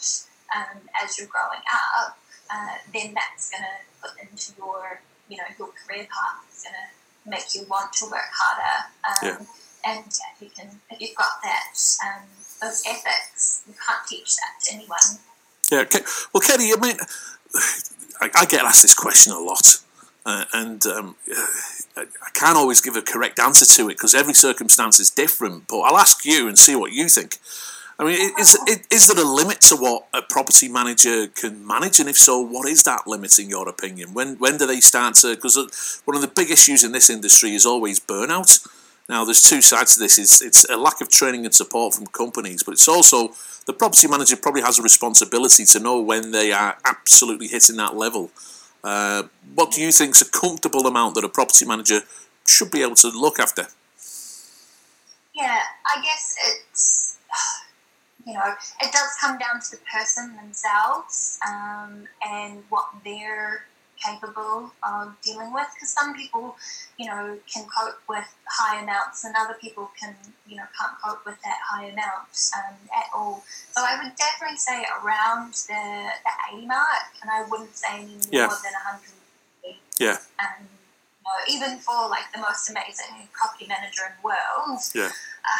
um, 0.55 0.79
as 1.03 1.17
you're 1.17 1.27
growing 1.27 1.59
up, 1.67 2.17
uh, 2.49 2.75
then 2.93 3.13
that's 3.13 3.51
going 3.51 3.63
to 3.63 3.77
put 4.01 4.11
into 4.21 4.53
your, 4.57 5.01
you 5.27 5.35
know, 5.35 5.43
your 5.59 5.69
career 5.75 6.07
path. 6.07 6.45
It's 6.47 6.63
going 6.63 6.75
to 6.75 7.00
make 7.25 7.53
you 7.53 7.65
want 7.69 7.93
to 7.93 8.05
work 8.05 8.29
harder. 8.33 8.87
Um, 9.05 9.39
yeah. 9.39 9.45
And 9.83 10.05
if 10.05 10.41
you 10.41 10.49
can, 10.55 10.69
if 10.89 11.01
you've 11.01 11.15
got 11.15 11.41
that, 11.43 11.73
um, 12.05 12.23
those 12.61 12.83
ethics, 12.87 13.63
you 13.67 13.73
can't 13.73 14.07
teach 14.07 14.35
that 14.35 14.63
to 14.65 14.75
anyone. 14.75 14.99
Yeah. 15.71 15.79
Okay. 15.79 16.01
Well, 16.33 16.41
Katie, 16.41 16.71
I 16.71 16.79
mean, 16.79 16.97
I, 18.21 18.29
I 18.35 18.45
get 18.45 18.63
asked 18.63 18.83
this 18.83 18.93
question 18.93 19.33
a 19.33 19.39
lot, 19.39 19.79
uh, 20.25 20.45
and 20.53 20.85
um, 20.85 21.15
I 21.97 22.29
can't 22.33 22.57
always 22.57 22.81
give 22.81 22.95
a 22.95 23.01
correct 23.01 23.39
answer 23.39 23.65
to 23.65 23.89
it 23.89 23.93
because 23.93 24.13
every 24.13 24.35
circumstance 24.35 24.99
is 24.99 25.09
different. 25.09 25.67
But 25.67 25.79
I'll 25.79 25.97
ask 25.97 26.25
you 26.25 26.47
and 26.47 26.57
see 26.57 26.75
what 26.75 26.91
you 26.91 27.09
think. 27.09 27.37
I 28.01 28.03
mean, 28.03 28.31
is, 28.39 28.57
is 28.89 29.07
there 29.07 29.23
a 29.23 29.27
limit 29.27 29.61
to 29.61 29.75
what 29.75 30.07
a 30.11 30.23
property 30.23 30.67
manager 30.67 31.27
can 31.27 31.65
manage? 31.67 31.99
And 31.99 32.09
if 32.09 32.17
so, 32.17 32.41
what 32.41 32.67
is 32.67 32.81
that 32.83 33.05
limit 33.05 33.37
in 33.37 33.47
your 33.47 33.69
opinion? 33.69 34.15
When 34.15 34.37
when 34.37 34.57
do 34.57 34.65
they 34.65 34.79
start 34.79 35.13
to? 35.17 35.35
Because 35.35 36.01
one 36.05 36.15
of 36.15 36.23
the 36.23 36.27
big 36.27 36.49
issues 36.49 36.83
in 36.83 36.93
this 36.93 37.11
industry 37.11 37.53
is 37.53 37.63
always 37.63 37.99
burnout. 37.99 38.67
Now, 39.07 39.23
there's 39.23 39.43
two 39.43 39.61
sides 39.61 39.93
to 39.93 39.99
this. 39.99 40.17
It's, 40.17 40.41
it's 40.41 40.67
a 40.67 40.77
lack 40.77 40.99
of 40.99 41.09
training 41.09 41.45
and 41.45 41.53
support 41.53 41.93
from 41.93 42.07
companies, 42.07 42.63
but 42.63 42.71
it's 42.71 42.87
also 42.87 43.35
the 43.67 43.73
property 43.73 44.07
manager 44.07 44.35
probably 44.35 44.63
has 44.63 44.79
a 44.79 44.81
responsibility 44.81 45.65
to 45.65 45.79
know 45.79 46.01
when 46.01 46.31
they 46.31 46.51
are 46.51 46.77
absolutely 46.85 47.49
hitting 47.49 47.75
that 47.75 47.95
level. 47.95 48.31
Uh, 48.83 49.23
what 49.53 49.71
do 49.71 49.81
you 49.81 49.91
think 49.91 50.15
is 50.15 50.23
a 50.23 50.31
comfortable 50.31 50.87
amount 50.87 51.13
that 51.15 51.23
a 51.23 51.29
property 51.29 51.65
manager 51.65 51.99
should 52.47 52.71
be 52.71 52.81
able 52.81 52.95
to 52.95 53.09
look 53.09 53.37
after? 53.37 53.67
Yeah, 55.35 55.59
I 55.85 56.01
guess 56.01 56.35
it's 56.47 57.17
you 58.25 58.33
know, 58.33 58.53
it 58.81 58.91
does 58.91 59.09
come 59.19 59.37
down 59.37 59.61
to 59.61 59.71
the 59.71 59.81
person 59.91 60.35
themselves 60.35 61.39
um, 61.47 62.07
and 62.25 62.63
what 62.69 62.89
they're 63.03 63.65
capable 64.03 64.71
of 64.83 65.15
dealing 65.21 65.53
with. 65.53 65.67
Because 65.73 65.89
some 65.89 66.15
people, 66.15 66.55
you 66.97 67.07
know, 67.07 67.37
can 67.51 67.65
cope 67.65 67.99
with 68.09 68.25
high 68.47 68.81
amounts, 68.81 69.23
and 69.23 69.35
other 69.39 69.55
people 69.59 69.91
can, 69.99 70.15
you 70.47 70.55
know, 70.55 70.63
can't 70.79 70.93
cope 71.03 71.25
with 71.25 71.37
that 71.43 71.59
high 71.69 71.85
amount 71.85 72.51
um, 72.57 72.75
at 72.95 73.05
all. 73.15 73.43
So 73.71 73.81
I 73.81 74.01
would 74.01 74.15
definitely 74.15 74.57
say 74.57 74.83
around 75.03 75.53
the, 75.53 76.09
the 76.23 76.57
80 76.57 76.67
mark, 76.67 77.11
and 77.21 77.31
I 77.31 77.45
wouldn't 77.49 77.75
say 77.75 78.01
any 78.01 78.05
more 78.05 78.19
yeah. 78.31 78.47
than 78.47 78.73
hundred. 78.83 79.77
Yeah. 79.99 80.17
Um, 80.39 80.67
you 81.21 81.57
know, 81.59 81.65
even 81.65 81.79
for 81.79 82.09
like 82.09 82.31
the 82.33 82.39
most 82.39 82.69
amazing 82.69 83.27
property 83.33 83.67
manager 83.67 84.03
in 84.07 84.13
the 84.21 84.25
world, 84.25 84.79
yeah. 84.95 85.11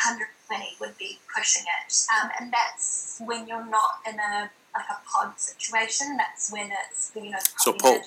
120 0.05 0.77
would 0.79 0.97
be 0.97 1.19
pushing 1.33 1.63
it. 1.63 2.05
Um, 2.21 2.31
and 2.39 2.53
that's 2.53 3.21
when 3.23 3.47
you're 3.47 3.65
not 3.65 4.01
in 4.07 4.19
a 4.19 4.49
like 4.73 4.85
a 4.89 5.09
pod 5.09 5.39
situation. 5.39 6.17
That's 6.17 6.51
when 6.51 6.71
it's 6.71 7.11
you 7.15 7.31
know 7.31 7.37
so 7.57 7.73
port- 7.73 8.01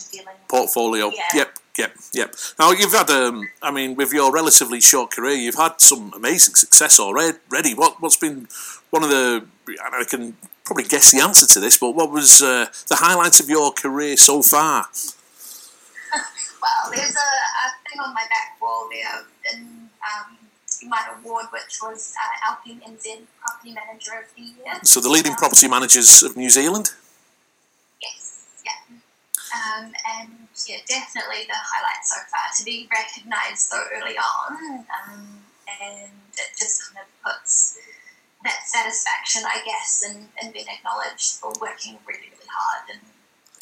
portfolio. 0.49 1.11
Yeah. 1.11 1.23
Yep, 1.35 1.59
yep, 1.79 1.93
yep. 2.13 2.35
Now 2.59 2.71
you've 2.73 2.93
had 2.93 3.11
um, 3.11 3.49
I 3.63 3.71
mean, 3.71 3.95
with 3.95 4.13
your 4.13 4.33
relatively 4.33 4.81
short 4.81 5.11
career, 5.11 5.35
you've 5.35 5.57
had 5.57 5.81
some 5.81 6.13
amazing 6.15 6.55
success 6.55 6.99
already. 6.99 7.75
What 7.75 8.01
what's 8.01 8.17
been 8.17 8.49
one 8.91 9.05
of 9.05 9.11
the 9.11 9.45
I 9.93 10.05
can 10.05 10.37
probably 10.65 10.85
guess 10.85 11.13
the 11.13 11.21
answer 11.21 11.47
to 11.47 11.61
this, 11.61 11.79
but 11.79 11.91
what 11.91 12.11
was 12.11 12.43
uh, 12.43 12.67
the 12.89 12.97
highlight 12.97 13.39
of 13.41 13.49
your 13.51 13.73
career 13.73 14.17
so 14.17 14.43
far? 14.43 14.87
well, 16.65 16.93
there's 16.93 17.17
a, 17.17 17.31
a, 17.61 17.67
thing 17.85 18.01
on 18.01 18.15
my 18.15 18.25
back 18.31 18.57
wall 18.61 18.89
there, 18.91 19.21
and 19.53 19.91
um, 20.01 20.39
my 20.89 21.05
award, 21.13 21.47
which 21.53 21.77
was 21.83 22.15
uh, 22.17 22.49
Alpine 22.49 22.81
NZ 22.81 23.29
Property 23.41 23.73
Manager 23.75 24.25
of 24.25 24.35
the 24.35 24.43
Year. 24.43 24.81
So 24.83 25.01
the 25.01 25.11
leading 25.11 25.33
um, 25.33 25.39
property 25.39 25.69
managers 25.69 26.23
of 26.23 26.37
New 26.37 26.49
Zealand? 26.49 26.93
Yes, 28.01 28.49
yeah. 28.65 28.81
Um, 28.89 29.93
and 30.17 30.49
yeah, 30.67 30.81
definitely 30.89 31.45
the 31.45 31.57
highlight 31.57 32.05
so 32.05 32.17
far 32.33 32.49
to 32.57 32.65
be 32.65 32.89
recognised 32.89 33.69
so 33.69 33.79
early 33.93 34.17
on, 34.17 34.87
um, 34.89 35.45
and 35.69 36.13
it 36.33 36.51
just 36.57 36.81
kind 36.89 37.05
of 37.05 37.09
puts 37.21 37.79
that 38.45 38.61
satisfaction, 38.65 39.43
I 39.45 39.61
guess, 39.65 40.05
and, 40.09 40.29
and 40.41 40.53
being 40.53 40.67
acknowledged 40.69 41.41
for 41.41 41.53
working 41.61 41.99
really, 42.07 42.29
really 42.33 42.49
hard. 42.49 42.89
And 42.93 43.01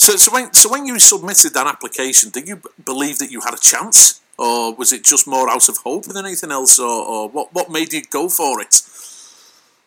so, 0.02 0.16
so 0.16 0.32
when 0.32 0.52
so 0.52 0.70
when 0.70 0.86
you 0.86 0.98
submitted 0.98 1.54
that 1.54 1.66
application, 1.66 2.30
did 2.30 2.48
you 2.48 2.60
believe 2.84 3.18
that 3.18 3.30
you 3.30 3.40
had 3.40 3.54
a 3.54 3.62
chance? 3.72 4.22
or 4.38 4.74
was 4.74 4.92
it 4.92 5.04
just 5.04 5.26
more 5.26 5.48
out 5.48 5.68
of 5.68 5.78
hope 5.78 6.04
than 6.04 6.16
anything 6.24 6.50
else, 6.50 6.78
or, 6.78 6.88
or 6.88 7.28
what, 7.28 7.52
what 7.52 7.70
made 7.70 7.92
you 7.92 8.02
go 8.02 8.28
for 8.28 8.60
it? 8.60 8.74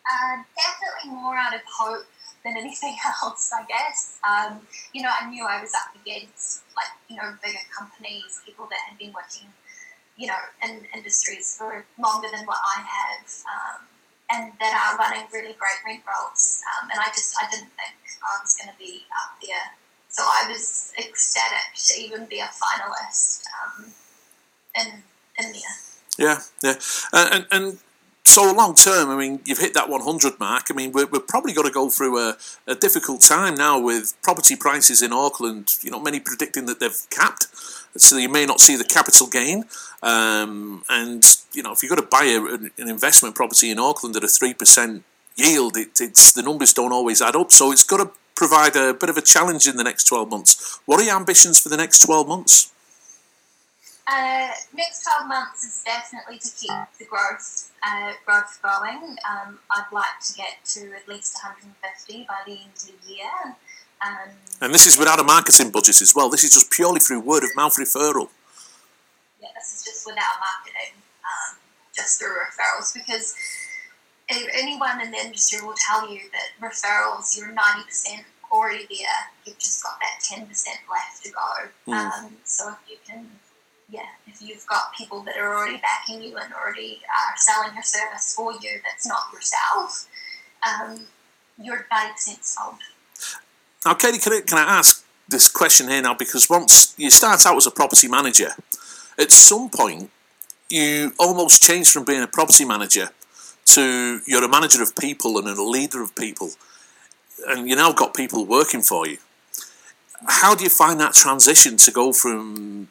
Uh, 0.05 0.37
definitely 0.55 1.19
more 1.19 1.35
out 1.35 1.53
of 1.53 1.61
hope 1.67 2.05
than 2.43 2.55
anything 2.57 2.95
else, 3.23 3.51
I 3.51 3.65
guess. 3.65 4.17
Um, 4.23 4.61
you 4.93 5.01
know, 5.01 5.09
I 5.09 5.29
knew 5.29 5.45
I 5.45 5.61
was 5.61 5.73
up 5.73 5.91
against 5.99 6.63
like 6.75 6.93
you 7.09 7.17
know 7.17 7.35
bigger 7.43 7.65
companies, 7.75 8.41
people 8.45 8.67
that 8.69 8.79
had 8.87 8.97
been 8.97 9.13
working, 9.13 9.49
you 10.15 10.27
know, 10.27 10.39
in 10.63 10.85
industries 10.95 11.57
for 11.57 11.85
longer 11.99 12.27
than 12.31 12.45
what 12.45 12.59
I 12.63 12.81
have, 12.81 13.27
um, 13.49 13.79
and 14.31 14.53
that 14.59 14.71
are 14.71 14.97
running 14.97 15.27
really 15.33 15.55
great 15.57 15.81
rent 15.85 16.03
rolls. 16.05 16.61
Um, 16.69 16.89
and 16.91 16.99
I 17.01 17.07
just 17.07 17.35
I 17.41 17.49
didn't 17.49 17.73
think 17.73 17.97
I 18.21 18.39
was 18.41 18.55
going 18.55 18.71
to 18.71 18.77
be 18.77 19.03
up 19.11 19.35
there, 19.41 19.73
so 20.15 20.23
I 20.23 20.47
was 20.49 20.93
ecstatic 20.97 21.75
to 21.75 22.01
even 22.01 22.25
be 22.25 22.39
a 22.39 22.47
finalist. 22.47 23.43
Um, 23.53 23.91
in 24.75 25.03
India. 25.39 25.61
Yeah, 26.17 26.39
yeah, 26.63 26.75
and 27.13 27.45
and 27.51 27.79
so 28.23 28.51
long 28.51 28.75
term, 28.75 29.09
I 29.09 29.17
mean, 29.17 29.41
you've 29.45 29.59
hit 29.59 29.73
that 29.75 29.89
100 29.89 30.39
mark. 30.39 30.65
I 30.69 30.73
mean, 30.73 30.91
we're, 30.91 31.05
we're 31.05 31.19
probably 31.19 31.53
going 31.53 31.67
to 31.67 31.73
go 31.73 31.89
through 31.89 32.17
a, 32.17 32.37
a, 32.65 32.73
difficult 32.75 33.21
time 33.21 33.55
now 33.55 33.79
with 33.79 34.13
property 34.23 34.55
prices 34.55 35.01
in 35.01 35.13
Auckland. 35.13 35.73
You 35.81 35.91
know, 35.91 35.99
many 35.99 36.19
predicting 36.19 36.65
that 36.65 36.79
they've 36.79 37.07
capped, 37.09 37.47
so 37.97 38.17
you 38.17 38.29
may 38.29 38.45
not 38.45 38.59
see 38.59 38.75
the 38.75 38.83
capital 38.83 39.27
gain. 39.27 39.65
Um, 40.01 40.83
and 40.89 41.23
you 41.53 41.63
know, 41.63 41.73
if 41.73 41.83
you've 41.83 41.89
got 41.89 41.99
to 41.99 42.07
buy 42.09 42.25
a, 42.25 42.81
an 42.81 42.89
investment 42.89 43.35
property 43.35 43.69
in 43.69 43.79
Auckland 43.79 44.15
at 44.15 44.23
a 44.23 44.27
three 44.27 44.53
percent 44.53 45.03
yield, 45.35 45.75
it, 45.75 45.99
it's 45.99 46.31
the 46.31 46.41
numbers 46.41 46.73
don't 46.73 46.93
always 46.93 47.21
add 47.21 47.35
up. 47.35 47.51
So 47.51 47.71
it's 47.71 47.83
got 47.83 47.97
to 47.97 48.11
provide 48.35 48.75
a 48.75 48.93
bit 48.93 49.09
of 49.09 49.17
a 49.17 49.21
challenge 49.21 49.67
in 49.67 49.77
the 49.77 49.83
next 49.83 50.05
12 50.05 50.29
months. 50.29 50.79
What 50.85 50.99
are 50.99 51.03
your 51.03 51.15
ambitions 51.15 51.59
for 51.59 51.69
the 51.69 51.77
next 51.77 51.99
12 51.99 52.27
months? 52.27 52.71
Uh, 54.07 54.49
next 54.75 55.03
12 55.03 55.27
months 55.27 55.63
is 55.63 55.83
definitely 55.83 56.37
to 56.37 56.49
keep 56.55 56.71
the 56.99 57.05
growth 57.05 57.71
uh, 57.81 58.13
growth 58.23 58.59
going. 58.61 59.17
Um, 59.25 59.57
I'd 59.71 59.91
like 59.91 60.19
to 60.27 60.33
get 60.33 60.63
to 60.75 60.93
at 60.93 61.07
least 61.07 61.39
150 61.41 62.25
by 62.27 62.41
the 62.45 62.51
end 62.51 62.75
of 62.75 62.85
the 62.85 63.13
year. 63.13 63.55
Um, 64.05 64.29
and 64.61 64.73
this 64.73 64.85
is 64.85 64.97
without 64.97 65.19
a 65.19 65.23
marketing 65.23 65.71
budget 65.71 66.01
as 66.01 66.13
well. 66.15 66.29
This 66.29 66.43
is 66.43 66.53
just 66.53 66.69
purely 66.69 66.99
through 66.99 67.21
word 67.21 67.43
of 67.43 67.49
mouth 67.55 67.75
referral. 67.77 68.29
Yeah, 69.41 69.49
this 69.55 69.73
is 69.73 69.83
just 69.83 70.05
without 70.05 70.37
marketing, 70.37 71.01
um, 71.25 71.57
just 71.95 72.19
through 72.19 72.35
referrals. 72.35 72.93
Because 72.93 73.33
anyone 74.29 75.01
in 75.01 75.11
the 75.11 75.17
industry 75.17 75.65
will 75.65 75.75
tell 75.87 76.09
you 76.09 76.21
that 76.31 76.49
referrals, 76.61 77.37
you're 77.37 77.53
90% 77.53 78.23
already 78.51 78.85
there. 78.89 79.31
You've 79.45 79.59
just 79.59 79.83
got 79.83 79.97
that 79.99 80.21
10% 80.23 80.47
left 80.49 81.23
to 81.23 81.31
go. 81.31 81.93
Mm. 81.93 82.31
so 82.43 82.69
if 82.69 82.89
you 82.89 82.97
can 83.07 83.29
yeah, 83.89 84.07
if 84.25 84.41
you've 84.41 84.65
got 84.65 84.93
people 84.97 85.21
that 85.21 85.37
are 85.37 85.55
already 85.55 85.77
backing 85.77 86.21
you 86.23 86.35
and 86.37 86.51
already 86.53 87.01
are 87.07 87.37
selling 87.37 87.73
your 87.75 87.83
service 87.83 88.33
for 88.33 88.51
you 88.53 88.79
that's 88.83 89.05
not 89.05 89.31
yourself, 89.31 90.07
um, 90.67 91.05
you're 91.61 91.85
90% 91.93 92.43
sold. 92.43 92.75
Now, 93.85 93.93
Katie, 93.93 94.17
can 94.17 94.33
I, 94.33 94.41
can 94.41 94.57
I 94.57 94.79
ask 94.79 95.05
this 95.27 95.47
question 95.47 95.87
here 95.87 96.01
now? 96.01 96.15
Because 96.15 96.49
once 96.49 96.95
you 96.97 97.11
start 97.11 97.45
out 97.45 97.55
as 97.55 97.67
a 97.67 97.71
property 97.71 98.07
manager, 98.07 98.49
at 99.19 99.31
some 99.31 99.69
point, 99.69 100.09
you 100.69 101.13
almost 101.19 101.61
change 101.61 101.89
from 101.89 102.05
being 102.05 102.23
a 102.23 102.27
property 102.27 102.65
manager 102.65 103.11
to 103.65 104.21
you're 104.25 104.43
a 104.43 104.49
manager 104.49 104.81
of 104.81 104.95
people 104.95 105.37
and 105.37 105.47
a 105.47 105.61
leader 105.61 106.01
of 106.01 106.15
people, 106.15 106.51
and 107.47 107.69
you 107.69 107.75
now 107.75 107.91
got 107.91 108.13
people 108.13 108.45
working 108.45 108.81
for 108.81 109.07
you. 109.07 109.17
How 110.27 110.55
do 110.55 110.63
you 110.63 110.69
find 110.69 110.99
that 110.99 111.13
transition 111.13 111.77
to 111.77 111.91
go 111.91 112.13
from 112.13 112.87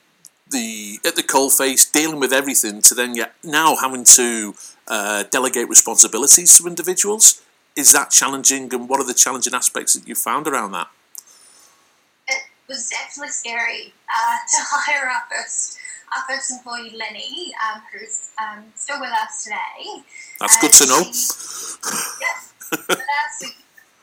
the 0.51 0.99
at 1.05 1.17
the 1.17 1.23
coalface, 1.23 1.91
dealing 1.91 2.21
with 2.21 2.33
everything, 2.33 2.81
to 2.83 2.95
then 2.95 3.15
yet 3.15 3.35
now 3.43 3.77
having 3.77 4.05
to 4.05 4.55
uh, 4.89 5.25
delegate 5.31 5.69
responsibilities 5.69 6.57
to 6.59 6.67
individuals. 6.67 7.43
Is 7.77 7.93
that 7.93 8.11
challenging, 8.11 8.73
and 8.73 8.89
what 8.89 9.01
are 9.01 9.07
the 9.07 9.15
challenging 9.15 9.53
aspects 9.53 9.95
that 9.95 10.07
you 10.09 10.15
found 10.15 10.47
around 10.47 10.73
that? 10.73 10.89
It 12.67 12.73
was 12.73 12.89
definitely 12.89 13.33
scary 13.33 13.93
uh, 14.09 14.37
to 14.49 14.57
hire 14.63 15.09
our 15.09 15.23
first 15.31 15.79
our 16.17 16.23
first 16.29 16.51
employee, 16.51 16.95
Lenny, 16.97 17.53
um, 17.59 17.83
who's 17.93 18.31
um, 18.39 18.65
still 18.77 19.01
with 19.01 19.11
us 19.11 19.45
today. 19.45 20.05
That's 20.39 20.61
good 20.61 20.73
to 20.73 20.87
know. 20.87 21.01
yes, 21.01 22.55
with 22.71 22.91
us, 22.91 23.53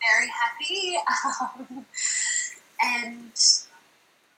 very 0.01 0.27
happy. 0.27 0.97
Um, 1.41 1.85
and 2.81 3.31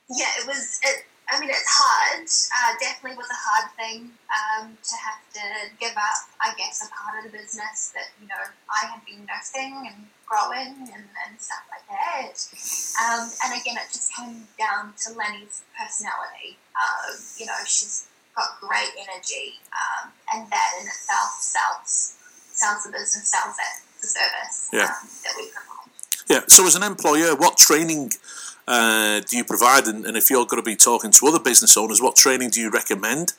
yeah, 0.10 0.32
it 0.40 0.48
was. 0.48 0.80
It, 0.84 1.06
I 1.30 1.40
mean, 1.40 1.50
it's 1.50 1.66
hard. 1.66 2.28
Uh, 2.28 2.78
definitely 2.80 3.18
was 3.18 3.32
a 3.32 3.40
hard 3.40 3.72
thing 3.80 4.12
um, 4.30 4.78
to 4.78 4.96
have 5.00 5.24
to 5.34 5.74
give 5.80 5.96
up. 5.98 6.30
I 6.42 6.54
guess 6.58 6.86
a 6.86 6.92
part 6.94 7.26
of 7.26 7.32
the 7.32 7.38
business 7.38 7.92
that 7.96 8.12
you 8.22 8.28
know 8.28 8.44
I 8.70 8.88
had 8.88 9.02
been 9.06 9.26
nursing 9.26 9.88
and 9.88 10.08
growing 10.28 10.90
and, 10.94 11.06
and 11.26 11.40
stuff 11.40 11.64
like 11.72 11.88
that. 11.90 12.36
Um, 13.02 13.30
and 13.44 13.60
again, 13.60 13.76
it 13.78 13.92
just 13.92 14.14
came 14.14 14.48
down 14.58 14.94
to 15.06 15.14
Lenny's 15.18 15.64
personality. 15.78 16.58
Uh, 16.76 17.18
you 17.38 17.46
know, 17.46 17.58
she's 17.66 18.08
got 18.36 18.60
great 18.60 18.92
energy, 18.98 19.60
um, 19.74 20.12
and 20.34 20.50
that 20.50 20.72
in 20.80 20.88
itself 20.88 21.38
sells 21.40 22.18
sells 22.54 22.84
the 22.84 22.92
business, 22.92 23.30
sells 23.30 23.56
it, 23.58 23.84
the 24.02 24.08
service 24.08 24.70
yeah. 24.72 24.84
um, 24.84 25.10
that 25.24 25.34
we 25.38 25.50
provide. 25.50 25.74
Yeah. 26.30 26.42
So, 26.48 26.66
as 26.68 26.76
an 26.76 26.84
employer, 26.84 27.36
what 27.36 27.58
training 27.58 28.12
uh, 28.68 29.22
do 29.22 29.38
you 29.38 29.44
provide? 29.44 29.88
And, 29.88 30.06
and, 30.06 30.16
if 30.16 30.30
you're 30.30 30.46
going 30.46 30.62
to 30.62 30.66
be 30.66 30.76
talking 30.76 31.12
to 31.12 31.28
other 31.28 31.40
business 31.40 31.76
owners, 31.76 32.02
what 32.02 32.16
training 32.16 32.52
do 32.52 32.62
you 32.62 32.70
recommend 32.70 33.34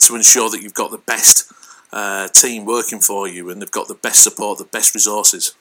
to 0.00 0.14
ensure 0.14 0.50
that 0.50 0.62
you've 0.62 0.74
got 0.74 0.90
the 0.90 0.98
best 0.98 1.50
uh, 1.92 2.28
team 2.28 2.64
working 2.64 3.00
for 3.00 3.26
you 3.26 3.50
and 3.50 3.60
they've 3.60 3.70
got 3.70 3.88
the 3.88 3.94
best 3.94 4.22
support, 4.22 4.58
the 4.58 4.64
best 4.64 4.94
resources? 4.94 5.54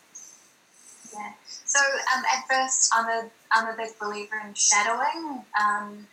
So 1.67 1.79
um, 2.15 2.23
at 2.33 2.47
first, 2.49 2.91
I'm 2.93 3.07
a 3.07 3.29
I'm 3.51 3.73
a 3.73 3.77
big 3.77 3.97
believer 3.99 4.41
in 4.45 4.53
shadowing. 4.53 5.43
Um, 5.59 6.07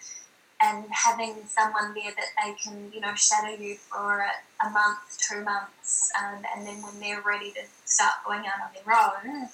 and 0.62 0.84
having 0.90 1.34
someone 1.46 1.92
there 1.94 2.12
that 2.16 2.30
they 2.42 2.54
can, 2.54 2.90
you 2.94 3.00
know, 3.00 3.14
shadow 3.14 3.54
you 3.60 3.76
for 3.76 4.20
a, 4.20 4.66
a 4.66 4.70
month, 4.70 5.18
two 5.18 5.42
months, 5.42 6.10
um, 6.18 6.42
and 6.54 6.66
then 6.66 6.80
when 6.82 6.98
they're 7.00 7.20
ready 7.20 7.50
to 7.50 7.60
start 7.84 8.12
going 8.24 8.40
out 8.46 8.62
on 8.62 8.70
their 8.72 8.94
own, 8.94 9.48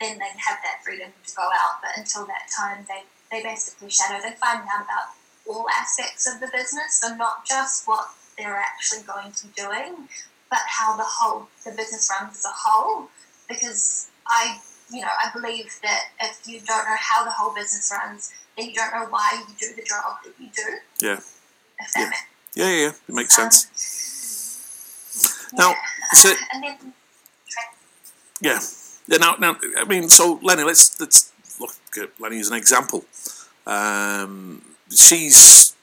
then 0.00 0.18
they 0.18 0.32
have 0.36 0.58
that 0.64 0.82
freedom 0.84 1.10
to 1.24 1.34
go 1.34 1.42
out. 1.42 1.80
But 1.82 1.96
until 1.96 2.26
that 2.26 2.48
time, 2.56 2.86
they, 2.88 3.04
they 3.30 3.42
basically 3.42 3.90
shadow. 3.90 4.20
They 4.22 4.34
find 4.36 4.60
out 4.60 4.84
about 4.84 5.14
all 5.48 5.66
aspects 5.70 6.26
of 6.26 6.40
the 6.40 6.48
business, 6.48 7.00
so 7.00 7.14
not 7.14 7.46
just 7.46 7.86
what 7.86 8.08
they're 8.36 8.56
actually 8.56 9.04
going 9.04 9.32
to 9.32 9.46
be 9.46 9.52
doing, 9.56 10.08
but 10.50 10.60
how 10.66 10.96
the 10.96 11.06
whole 11.06 11.48
the 11.64 11.70
business 11.70 12.10
runs 12.10 12.38
as 12.38 12.44
a 12.44 12.54
whole. 12.54 13.08
Because 13.48 14.08
I, 14.26 14.58
you 14.90 15.00
know, 15.02 15.08
I 15.08 15.30
believe 15.32 15.74
that 15.82 16.04
if 16.20 16.46
you 16.46 16.60
don't 16.60 16.84
know 16.84 16.96
how 16.98 17.24
the 17.24 17.30
whole 17.30 17.54
business 17.54 17.90
runs, 17.92 18.30
then 18.56 18.66
you 18.68 18.74
don't 18.74 18.92
know 18.92 19.06
why 19.10 19.42
you 19.48 19.54
do 19.58 19.74
the 19.74 19.82
job 19.82 20.18
that 20.24 20.32
you 20.38 20.48
do. 20.54 20.78
Yeah. 21.06 21.18
If 21.78 21.92
that 21.94 22.00
Yeah. 22.54 22.64
Yeah, 22.64 22.70
yeah, 22.70 22.80
yeah. 22.86 22.92
It 23.08 23.14
makes 23.14 23.38
Um, 23.38 23.50
sense. 23.50 23.66
Now, 25.52 25.70
yeah. 25.70 25.76
is 26.12 26.24
it- 26.24 26.38
and 26.52 26.62
then 26.64 26.94
Yeah. 28.40 28.60
Yeah. 29.06 29.16
Now, 29.18 29.34
now, 29.36 29.56
I 29.78 29.84
mean, 29.84 30.08
so 30.08 30.38
Lenny, 30.42 30.62
let's 30.62 30.98
let's 31.00 31.30
look 31.58 31.74
at 31.96 32.10
Lenny 32.20 32.38
as 32.40 32.48
an 32.48 32.56
example. 32.56 33.04
Um, 33.66 34.62
she's 34.90 35.74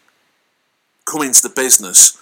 come 1.05 1.22
into 1.24 1.41
the 1.41 1.50
business. 1.50 2.17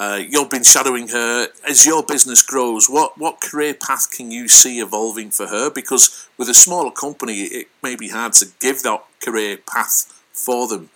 Uh, 0.00 0.18
you've 0.30 0.48
been 0.48 0.62
shadowing 0.62 1.08
her 1.08 1.48
as 1.68 1.84
your 1.84 2.02
business 2.02 2.42
grows. 2.42 2.88
What 2.88 3.18
what 3.18 3.42
career 3.42 3.74
path 3.74 4.10
can 4.10 4.30
you 4.30 4.48
see 4.48 4.80
evolving 4.80 5.30
for 5.30 5.48
her? 5.48 5.68
Because 5.70 6.26
with 6.38 6.48
a 6.48 6.54
smaller 6.54 6.90
company, 6.90 7.42
it 7.42 7.68
may 7.82 7.96
be 7.96 8.08
hard 8.08 8.32
to 8.40 8.46
give 8.60 8.82
that 8.84 9.04
career 9.22 9.58
path 9.58 10.24
for 10.32 10.66
them. 10.66 10.88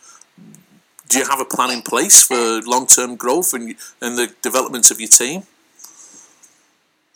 Do 1.07 1.19
you 1.19 1.27
have 1.27 1.39
a 1.39 1.45
plan 1.45 1.71
in 1.71 1.83
place 1.83 2.23
for 2.23 2.63
long 2.63 2.87
term 2.87 3.17
growth 3.17 3.53
and 3.53 3.75
and 4.01 4.17
the 4.17 4.35
development 4.41 4.91
of 4.91 4.99
your 4.99 5.11
team? 5.11 5.43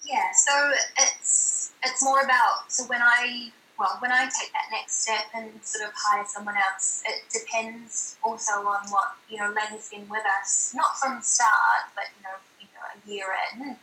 Yeah, 0.04 0.30
so 0.34 0.52
it's 0.98 1.72
it's 1.82 2.04
more 2.04 2.20
about 2.20 2.70
so 2.70 2.84
when 2.84 3.00
I 3.00 3.50
well 3.78 3.96
when 4.00 4.12
I 4.12 4.24
take 4.24 4.52
that 4.52 4.68
next 4.70 5.02
step 5.02 5.26
and 5.34 5.50
sort 5.62 5.88
of 5.88 5.94
hire 5.94 6.24
someone 6.26 6.56
else, 6.56 7.02
it 7.06 7.22
depends 7.30 8.16
also 8.22 8.52
on 8.66 8.88
what 8.90 9.16
you 9.28 9.38
know 9.38 9.52
Lenny's 9.54 9.88
been 9.90 10.08
with 10.08 10.24
us 10.40 10.72
not 10.74 10.96
from 10.98 11.20
start, 11.22 11.92
but 11.94 12.04
you 12.16 12.22
know 12.24 12.36
you 12.60 12.66
know 12.74 12.84
a 12.90 12.98
year 13.08 13.26
in. 13.54 13.76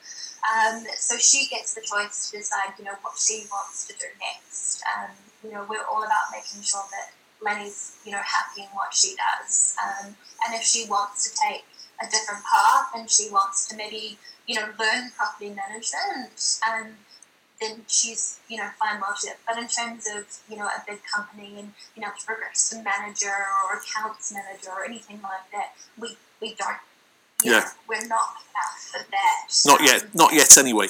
Um, 0.45 0.84
so 0.97 1.17
she 1.17 1.47
gets 1.47 1.73
the 1.73 1.81
choice 1.81 2.29
to 2.29 2.38
decide 2.38 2.73
you 2.77 2.86
know 2.86 2.97
what 3.01 3.17
she 3.17 3.45
wants 3.51 3.88
to 3.88 3.93
do 3.93 4.05
next. 4.19 4.84
Um, 4.86 5.12
you 5.43 5.51
know 5.51 5.65
we're 5.69 5.86
all 5.89 6.03
about 6.03 6.31
making 6.31 6.62
sure 6.62 6.84
that 6.91 7.13
Lenny's 7.41 7.97
you 8.05 8.12
know 8.12 8.21
happy 8.23 8.62
in 8.62 8.69
what 8.73 8.93
she 8.93 9.15
does, 9.15 9.75
um, 9.81 10.15
and 10.45 10.55
if 10.55 10.63
she 10.63 10.86
wants 10.89 11.29
to 11.29 11.38
take 11.47 11.65
a 12.01 12.05
different 12.12 12.43
path 12.43 12.91
and 12.93 13.10
she 13.10 13.29
wants 13.31 13.69
to 13.69 13.77
maybe 13.77 14.17
you 14.47 14.55
know, 14.55 14.67
learn 14.79 15.12
property 15.17 15.49
management, 15.49 16.60
and 16.65 16.95
then 17.61 17.81
she's, 17.87 18.39
you 18.47 18.57
know, 18.57 18.69
fine 18.79 18.99
with 18.99 19.23
it. 19.23 19.37
But 19.47 19.57
in 19.57 19.67
terms 19.67 20.07
of, 20.13 20.25
you 20.49 20.57
know, 20.57 20.65
a 20.65 20.83
big 20.87 20.99
company 21.03 21.53
and, 21.57 21.71
you 21.95 22.01
know, 22.01 22.09
progress 22.25 22.69
to 22.69 22.83
manager 22.83 23.31
or 23.31 23.77
accounts 23.77 24.33
manager 24.33 24.71
or 24.71 24.85
anything 24.85 25.21
like 25.21 25.49
that, 25.51 25.73
we, 25.97 26.17
we 26.41 26.55
don't. 26.55 26.77
Yeah. 27.43 27.59
know, 27.59 27.65
we're 27.87 28.07
not 28.07 28.35
enough 28.41 28.79
for 28.91 29.05
that. 29.11 29.47
Not 29.65 29.81
yet. 29.83 30.03
Um, 30.03 30.09
not 30.13 30.33
yet. 30.33 30.57
Anyway. 30.57 30.87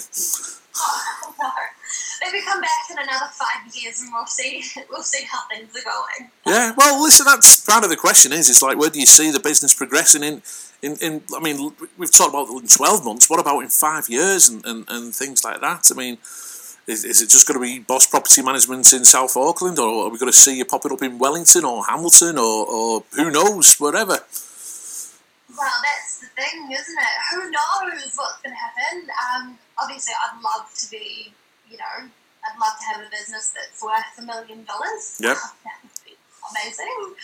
Oh, 0.78 1.34
no. 1.39 1.49
Maybe 2.21 2.43
come 2.43 2.62
back 2.62 2.69
in 2.89 2.97
another 2.97 3.30
five 3.32 3.75
years 3.75 4.01
and 4.01 4.12
we'll 4.13 4.25
see. 4.25 4.63
We'll 4.89 5.04
see 5.04 5.25
how 5.30 5.39
things 5.49 5.69
are 5.75 5.84
going. 5.84 6.32
Yeah, 6.45 6.73
well, 6.78 7.01
listen, 7.01 7.25
that's 7.25 7.60
part 7.65 7.84
of 7.84 7.89
the 7.89 7.97
question 7.97 8.32
is, 8.32 8.49
it's 8.49 8.62
like, 8.62 8.78
where 8.78 8.89
do 8.89 8.99
you 8.99 9.06
see 9.06 9.32
the 9.32 9.39
business 9.39 9.73
progressing 9.73 10.23
in, 10.23 10.41
in, 10.82 10.95
in 11.01 11.21
I 11.36 11.39
mean, 11.39 11.73
we've 11.97 12.12
talked 12.12 12.30
about 12.30 12.49
in 12.49 12.67
12 12.67 13.04
months, 13.04 13.30
what 13.30 13.39
about 13.39 13.60
in 13.60 13.69
five 13.69 14.08
years 14.08 14.47
and, 14.47 14.65
and, 14.65 14.86
and 14.88 15.13
things 15.13 15.43
like 15.43 15.60
that? 15.62 15.89
I 15.91 15.95
mean, 15.95 16.17
is, 16.88 17.04
is 17.04 17.21
it 17.21 17.30
just 17.30 17.48
going 17.48 17.60
to 17.60 17.65
be 17.65 17.80
Boss 17.80 18.06
Property 18.08 18.41
Management 18.41 18.91
in 18.93 19.06
South 19.06 19.36
Auckland, 19.36 19.80
or 19.80 20.06
are 20.06 20.10
we 20.10 20.17
going 20.17 20.32
to 20.32 20.38
see 20.38 20.58
you 20.58 20.65
popping 20.65 20.91
up 20.91 21.02
in 21.02 21.17
Wellington 21.17 21.65
or 21.65 21.86
Hamilton, 21.86 22.38
or, 22.38 22.65
or 22.65 23.04
who 23.15 23.32
knows, 23.32 23.76
wherever? 23.80 24.19
Well, 25.58 25.78
that's 25.84 26.19
the 26.19 26.28
thing, 26.36 26.71
isn't 26.71 26.98
it? 26.98 27.15
Who 27.32 27.50
knows 27.50 28.12
what's 28.15 28.41
going 28.41 28.54
to 28.54 28.60
happen? 28.60 29.10
Um, 29.10 29.58
obviously, 29.82 30.13
I'd 30.13 30.41
love 30.41 30.71
to 30.76 30.91
be, 30.91 31.34
you 31.71 31.78
know, 31.78 32.10
I'd 32.45 32.60
love 32.60 32.78
to 32.80 32.86
have 32.93 33.08
a 33.08 33.10
business 33.10 33.54
that's 33.56 33.82
worth 33.84 34.19
a 34.19 34.21
million 34.21 34.65
dollars. 34.65 35.17
Yep. 35.21 35.38
That 35.63 35.82
would 35.82 35.91
be 36.06 36.13
amazing. 36.52 37.15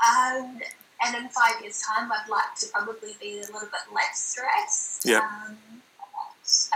Um, 0.00 0.60
and 1.02 1.16
in 1.16 1.28
five 1.28 1.60
years' 1.62 1.82
time, 1.82 2.10
I'd 2.10 2.28
like 2.28 2.54
to 2.60 2.66
probably 2.72 3.16
be 3.20 3.38
a 3.38 3.52
little 3.52 3.68
bit 3.68 3.92
less 3.92 4.18
stressed. 4.18 5.04
Yep. 5.04 5.22
Um, 5.22 5.79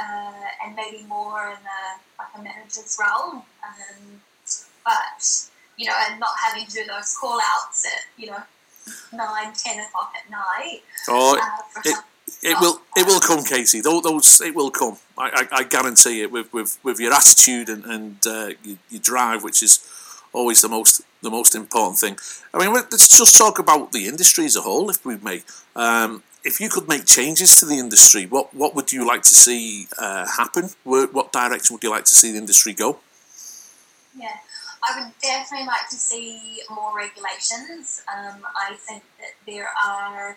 uh, 0.01 0.33
and 0.65 0.75
maybe 0.77 1.05
more 1.09 1.47
in 1.49 1.63
a 1.79 1.83
like 2.19 2.29
a 2.39 2.43
manager's 2.43 2.97
role. 3.01 3.45
Um, 3.69 4.21
but 4.85 5.21
you 5.77 5.87
know, 5.87 5.95
and 6.09 6.21
not 6.21 6.35
having 6.47 6.67
to 6.67 6.73
do 6.73 6.85
those 6.87 7.17
call 7.21 7.39
outs 7.53 7.87
at 7.87 8.03
you 8.17 8.27
know 8.31 8.43
nine, 9.13 9.53
ten 9.55 9.81
o'clock 9.85 10.13
at 10.21 10.31
night. 10.31 10.81
Or 11.09 11.39
Uh, 11.39 11.83
it- 11.85 12.05
It 12.43 12.57
will. 12.61 12.81
It 12.97 13.07
will 13.07 13.21
come, 13.21 13.43
Casey. 13.45 13.81
Those, 13.81 14.03
those 14.03 14.41
it 14.41 14.55
will 14.55 14.71
come. 14.71 14.97
I, 15.17 15.27
I, 15.41 15.61
I 15.61 15.63
guarantee 15.65 16.23
it. 16.23 16.31
With, 16.31 16.53
with, 16.53 16.79
with 16.83 16.99
your 17.01 17.13
attitude 17.13 17.69
and, 17.75 17.85
and 17.85 18.17
uh, 18.27 18.51
your, 18.63 18.77
your 18.91 19.01
drive, 19.01 19.43
which 19.43 19.63
is 19.63 19.79
always 20.33 20.61
the 20.61 20.69
most 20.69 21.03
the 21.23 21.31
most 21.31 21.55
important 21.55 21.99
thing. 21.99 22.19
I 22.53 22.59
mean, 22.59 22.73
let's 22.75 23.09
just 23.19 23.37
talk 23.39 23.59
about 23.59 23.93
the 23.93 24.07
industry 24.07 24.45
as 24.45 24.57
a 24.57 24.61
whole, 24.63 24.91
if 24.91 25.05
we 25.07 25.17
may. 25.17 25.43
Um, 25.77 26.23
if 26.45 26.61
you 26.61 26.69
could 26.69 26.87
make 26.87 27.07
changes 27.07 27.57
to 27.57 27.67
the 27.67 27.79
industry, 27.79 28.27
what 28.27 28.55
what 28.55 28.75
would 28.75 28.93
you 28.93 29.07
like 29.07 29.23
to 29.23 29.35
see 29.35 29.87
uh, 29.99 30.27
happen? 30.27 30.71
Where, 30.85 31.07
what 31.07 31.33
direction 31.33 31.75
would 31.75 31.83
you 31.83 31.91
like 31.91 32.05
to 32.05 32.15
see 32.15 32.33
the 32.33 32.39
industry 32.39 32.75
go? 32.75 32.99
Yeah, 34.17 34.37
I 34.83 35.01
would 35.01 35.13
definitely 35.21 35.67
like 35.67 35.89
to 35.91 35.97
see 35.97 36.61
more 36.71 36.97
regulations. 36.97 38.03
Um, 38.13 38.47
I 38.55 38.75
think 38.77 39.03
that 39.19 39.35
there 39.47 39.69
are 39.85 40.37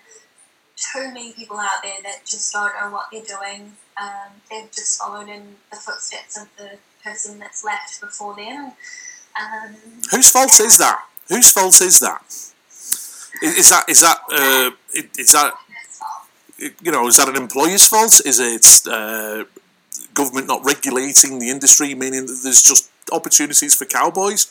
too 0.76 1.08
many 1.12 1.34
people 1.34 1.58
out 1.58 1.84
there 1.84 2.02
that 2.04 2.26
just 2.26 2.54
don't 2.54 2.72
know 2.80 2.92
what 2.92 3.08
they're 3.12 3.24
doing. 3.24 3.74
Um, 4.02 4.42
they've 4.50 4.72
just 4.72 5.00
followed 5.00 5.28
in 5.28 5.56
the 5.72 5.78
footsteps 5.78 6.40
of 6.40 6.48
the 6.58 6.78
person 7.04 7.40
that's 7.40 7.66
left 7.66 8.00
before 8.00 8.36
them. 8.36 8.74
Um, 9.40 9.76
Whose 10.12 10.30
fault 10.30 10.60
is 10.60 10.78
that? 10.78 11.04
Whose 11.28 11.52
fault 11.52 11.82
is 11.82 12.00
that? 12.00 12.24
Is, 13.44 13.58
is 13.58 13.70
that 13.70 13.86
is 13.88 14.02
that 14.02 14.18
uh, 14.32 14.72
is 15.18 15.32
that 15.34 15.54
you 16.58 16.92
know, 16.92 17.08
is 17.08 17.18
that 17.18 17.30
an 17.30 17.36
employer's 17.36 17.86
fault? 17.86 18.22
Is 18.26 18.40
it 18.40 18.88
uh, 18.92 19.46
government 20.14 20.48
not 20.48 20.66
regulating 20.66 21.40
the 21.40 21.50
industry, 21.50 21.94
meaning 21.94 22.26
that 22.26 22.40
there's 22.44 22.62
just 22.62 22.90
opportunities 23.12 23.76
for 23.76 23.86
cowboys? 23.86 24.48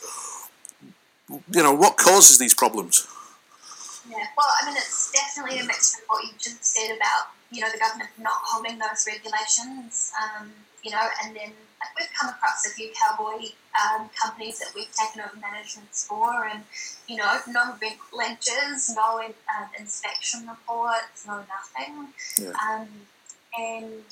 You 1.29 1.63
know, 1.63 1.75
what 1.75 1.97
causes 1.97 2.39
these 2.39 2.55
problems? 2.55 3.07
Yeah, 4.09 4.25
well, 4.37 4.47
I 4.63 4.67
mean, 4.67 4.77
it's 4.77 5.11
definitely 5.11 5.59
a 5.59 5.65
mix 5.65 5.99
of 5.99 6.05
what 6.07 6.25
you 6.25 6.31
just 6.39 6.65
said 6.65 6.95
about, 6.95 7.35
you 7.51 7.61
know, 7.61 7.69
the 7.71 7.79
government 7.79 8.11
not 8.19 8.39
holding 8.45 8.79
those 8.79 9.05
regulations, 9.07 10.13
um, 10.23 10.53
you 10.85 10.93
know, 10.93 11.09
and 11.25 11.35
then 11.35 11.53
we've 11.99 12.13
come 12.19 12.31
across 12.31 12.67
a 12.67 12.71
few 12.71 12.91
cowboy 12.93 13.47
um, 13.77 14.09
companies 14.21 14.59
that 14.59 14.69
we've 14.75 14.93
taken 14.93 15.23
over 15.23 15.39
managements 15.41 16.07
for, 16.07 16.47
and 16.47 16.63
you 17.09 17.17
know, 17.17 17.39
no 17.49 17.75
rent 17.81 17.99
ledgers, 18.13 18.91
no 18.95 19.21
um, 19.21 19.69
inspection 19.79 20.47
reports, 20.47 21.27
no 21.27 21.45
nothing. 21.49 22.09
Yeah. 22.41 22.53
Um, 22.53 22.89
and 23.59 24.05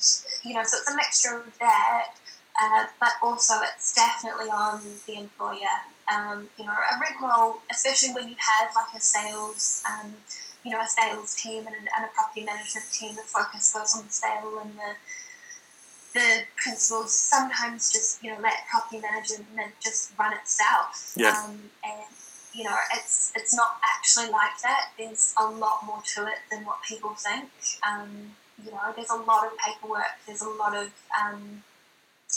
you 0.43 0.53
know, 0.53 0.63
so 0.63 0.77
it's 0.77 0.91
a 0.91 0.95
mixture 0.95 1.37
of 1.37 1.57
that, 1.59 2.13
uh, 2.61 2.85
but 2.99 3.11
also 3.21 3.55
it's 3.73 3.93
definitely 3.93 4.49
on 4.49 4.81
the 5.07 5.15
employer. 5.19 5.77
Um, 6.13 6.49
you 6.57 6.65
know, 6.65 6.71
a 6.71 6.99
rent 6.99 7.15
roll, 7.21 7.57
especially 7.71 8.13
when 8.13 8.29
you 8.29 8.35
have 8.37 8.69
like 8.75 8.95
a 8.95 9.01
sales, 9.01 9.83
um, 9.89 10.13
you 10.63 10.71
know, 10.71 10.79
a 10.79 10.87
sales 10.87 11.35
team 11.35 11.65
and, 11.65 11.75
and 11.75 12.05
a 12.05 12.07
property 12.13 12.43
management 12.43 12.85
team, 12.91 13.15
the 13.15 13.21
focus 13.21 13.73
goes 13.73 13.95
on 13.95 14.05
the 14.05 14.11
sale 14.11 14.59
and 14.61 14.73
the 14.75 14.93
the 16.15 16.43
principals 16.55 17.13
sometimes 17.13 17.91
just 17.91 18.23
you 18.23 18.31
know 18.31 18.39
let 18.41 18.65
property 18.71 19.01
management 19.01 19.73
just 19.83 20.11
run 20.17 20.33
itself. 20.33 21.13
Yeah. 21.15 21.35
Um, 21.45 21.59
and 21.83 22.07
you 22.53 22.63
know 22.63 22.75
it's 22.95 23.31
it's 23.35 23.53
not 23.53 23.77
actually 23.95 24.29
like 24.31 24.57
that. 24.63 24.91
There's 24.97 25.35
a 25.37 25.45
lot 25.45 25.85
more 25.85 26.01
to 26.15 26.23
it 26.25 26.39
than 26.49 26.65
what 26.65 26.77
people 26.87 27.11
think. 27.11 27.49
Um, 27.87 28.31
you 28.63 28.71
know, 28.71 28.93
there's 28.95 29.09
a 29.09 29.15
lot 29.17 29.45
of 29.45 29.51
paperwork. 29.57 30.15
There's 30.25 30.41
a 30.41 30.49
lot 30.49 30.73
of 30.75 30.89
um, 31.21 31.61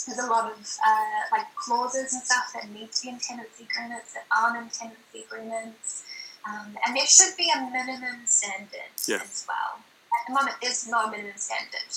there's 0.05 0.19
a 0.19 0.27
lot 0.27 0.51
of 0.51 0.59
uh, 0.85 1.21
like 1.31 1.47
clauses 1.55 2.13
and 2.13 2.21
stuff 2.21 2.51
that 2.53 2.69
need 2.69 2.91
to 2.91 3.01
be 3.03 3.09
in 3.09 3.19
tenancy 3.19 3.65
agreements 3.71 4.13
that 4.13 4.25
aren't 4.29 4.57
in 4.57 4.69
tenancy 4.69 5.23
agreements. 5.25 6.03
Um, 6.47 6.77
and 6.85 6.95
there 6.95 7.05
should 7.07 7.35
be 7.37 7.49
a 7.55 7.61
minimum 7.61 8.25
standard 8.25 8.91
Yeah. 9.07 9.21
as 9.23 9.45
well. 9.47 9.79
At 10.11 10.27
the 10.27 10.33
moment, 10.33 10.55
there's 10.61 10.87
no 10.87 11.09
minimum 11.09 11.37
standard. 11.37 11.91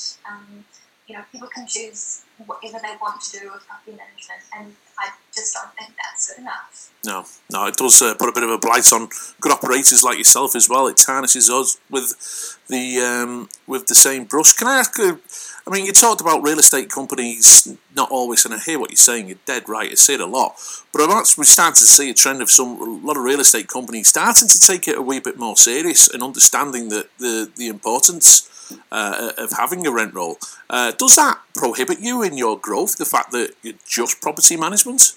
You 1.08 1.16
know, 1.16 1.24
people 1.32 1.48
can 1.48 1.66
choose 1.66 2.22
whatever 2.46 2.78
they 2.82 2.94
want 3.00 3.20
to 3.22 3.40
do 3.40 3.50
with 3.52 3.66
property 3.66 3.96
management, 3.96 4.40
and 4.56 4.74
I 4.98 5.10
just 5.34 5.54
don't 5.54 5.74
think 5.74 5.94
that's 5.96 6.28
good 6.30 6.42
enough. 6.42 6.92
No, 7.04 7.24
no, 7.50 7.66
it 7.66 7.76
does 7.76 8.00
uh, 8.00 8.14
put 8.14 8.28
a 8.28 8.32
bit 8.32 8.44
of 8.44 8.50
a 8.50 8.58
blight 8.58 8.92
on 8.92 9.08
good 9.40 9.52
operators 9.52 10.04
like 10.04 10.18
yourself 10.18 10.54
as 10.54 10.68
well. 10.68 10.86
It 10.86 10.96
tarnishes 10.96 11.50
us 11.50 11.78
with 11.90 12.58
the 12.68 13.00
um, 13.00 13.48
with 13.66 13.88
the 13.88 13.94
same 13.94 14.24
brush. 14.24 14.52
Can 14.52 14.68
I 14.68 14.78
ask? 14.78 14.96
you 14.98 15.20
I 15.66 15.70
mean, 15.70 15.86
you 15.86 15.92
talked 15.92 16.20
about 16.20 16.42
real 16.42 16.58
estate 16.58 16.90
companies 16.90 17.76
not 17.94 18.10
always, 18.10 18.44
and 18.44 18.54
I 18.54 18.58
hear 18.58 18.80
what 18.80 18.90
you're 18.90 18.96
saying. 18.96 19.28
You're 19.28 19.38
dead 19.46 19.68
right. 19.68 19.90
I 19.90 19.94
see 19.94 20.14
it 20.14 20.20
a 20.20 20.26
lot, 20.26 20.54
but 20.92 21.02
I'm 21.02 21.10
actually 21.10 21.44
starting 21.44 21.74
to 21.74 21.84
see 21.84 22.10
a 22.10 22.14
trend 22.14 22.42
of 22.42 22.50
some 22.50 22.80
a 22.80 23.06
lot 23.06 23.16
of 23.16 23.22
real 23.22 23.40
estate 23.40 23.68
companies 23.68 24.08
starting 24.08 24.48
to 24.48 24.60
take 24.60 24.88
it 24.88 24.98
a 24.98 25.02
wee 25.02 25.20
bit 25.20 25.38
more 25.38 25.56
serious 25.56 26.08
and 26.08 26.22
understanding 26.22 26.88
that 26.88 27.10
the 27.18 27.50
the 27.56 27.68
importance 27.68 28.48
uh, 28.90 29.32
of 29.38 29.52
having 29.52 29.86
a 29.86 29.92
rent 29.92 30.14
roll. 30.14 30.38
Uh, 30.68 30.92
does 30.92 31.16
that 31.16 31.40
prohibit 31.54 32.00
you 32.00 32.22
in 32.22 32.36
your 32.36 32.58
growth? 32.58 32.96
The 32.96 33.04
fact 33.04 33.32
that 33.32 33.54
you're 33.62 33.74
just 33.86 34.20
property 34.20 34.56
management? 34.56 35.12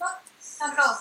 Not, 0.00 0.22
not 0.60 0.72
at 0.72 0.78
all. 0.78 0.98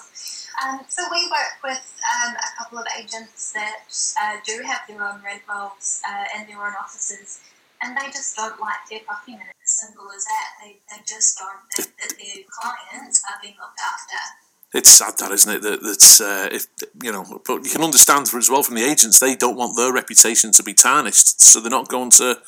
Um, 0.64 0.80
so 0.88 1.04
we 1.12 1.28
work 1.28 1.60
with 1.64 1.84
um, 2.06 2.36
a 2.36 2.58
couple 2.58 2.78
of 2.78 2.86
agents 2.98 3.52
that 3.54 3.90
uh, 4.22 4.38
do 4.46 4.64
have 4.66 4.82
their 4.88 5.02
own 5.04 5.22
rent 5.24 5.42
rolls 5.50 6.02
uh, 6.08 6.26
and 6.36 6.48
their 6.48 6.58
own 6.58 6.74
offices, 6.80 7.42
and 7.82 7.98
they 7.98 8.08
just 8.08 8.36
don't 8.36 8.60
like 8.60 8.86
their 8.90 9.02
property 9.02 9.34
management. 9.34 9.58
Simple 9.66 10.12
as 10.16 10.24
that. 10.26 10.48
They, 10.62 10.78
they 10.92 11.02
just 11.08 11.40
don't 11.40 11.64
think 11.74 11.96
that 11.98 12.18
their 12.18 12.44
clients 12.48 13.24
are 13.28 13.40
being 13.42 13.56
looked 13.60 13.80
after. 13.80 14.43
It's 14.74 14.90
sad, 14.90 15.18
that 15.20 15.32
isn't 15.32 15.56
it? 15.56 15.62
That 15.62 15.84
that's 15.84 16.20
uh, 16.20 16.50
if 16.52 16.68
you 17.04 17.12
know, 17.12 17.42
but 17.46 17.64
you 17.64 17.70
can 17.70 17.84
understand 17.84 18.28
as 18.34 18.50
well 18.50 18.64
from 18.64 18.76
the 18.76 18.84
agents 18.84 19.20
they 19.20 19.36
don't 19.36 19.56
want 19.56 19.78
their 19.78 19.94
reputation 19.94 20.52
to 20.54 20.64
be 20.64 20.74
tarnished, 20.74 21.42
so 21.42 21.60
they're 21.60 21.70
not 21.70 21.90
going 21.90 22.10
to 22.12 22.42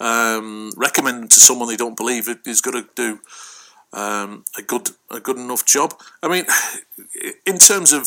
um, 0.00 0.72
recommend 0.76 1.22
them 1.22 1.28
to 1.28 1.40
someone 1.40 1.68
they 1.68 1.76
don't 1.76 1.96
believe 1.96 2.28
is 2.44 2.60
going 2.60 2.82
to 2.82 2.88
do 2.94 3.20
um, 3.92 4.44
a 4.58 4.62
good 4.62 4.90
a 5.10 5.20
good 5.20 5.38
enough 5.38 5.64
job. 5.64 5.94
I 6.22 6.28
mean, 6.28 6.44
in 7.46 7.58
terms 7.58 7.92
of 7.92 8.06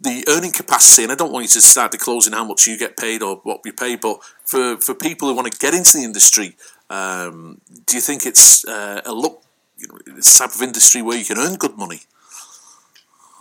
the 0.00 0.24
earning 0.28 0.52
capacity, 0.52 1.02
and 1.02 1.12
I 1.12 1.14
don't 1.14 1.32
want 1.32 1.44
you 1.44 1.48
to 1.50 1.60
start 1.60 1.92
disclosing 1.92 2.32
how 2.32 2.44
much 2.44 2.66
you 2.66 2.78
get 2.78 2.96
paid 2.96 3.22
or 3.22 3.36
what 3.42 3.60
you 3.64 3.72
pay, 3.72 3.96
but 3.96 4.20
for, 4.44 4.78
for 4.78 4.94
people 4.94 5.28
who 5.28 5.34
want 5.34 5.52
to 5.52 5.58
get 5.58 5.74
into 5.74 5.98
the 5.98 6.04
industry, 6.04 6.56
um, 6.88 7.60
do 7.86 7.96
you 7.96 8.00
think 8.00 8.24
it's 8.24 8.64
uh, 8.64 9.02
a 9.04 9.12
look, 9.12 9.42
you 9.80 9.88
know, 9.88 9.98
it's 10.16 10.38
the 10.38 10.44
type 10.44 10.54
of 10.54 10.62
industry 10.62 11.00
where 11.00 11.16
you 11.16 11.24
can 11.24 11.38
earn 11.38 11.56
good 11.56 11.76
money? 11.76 12.04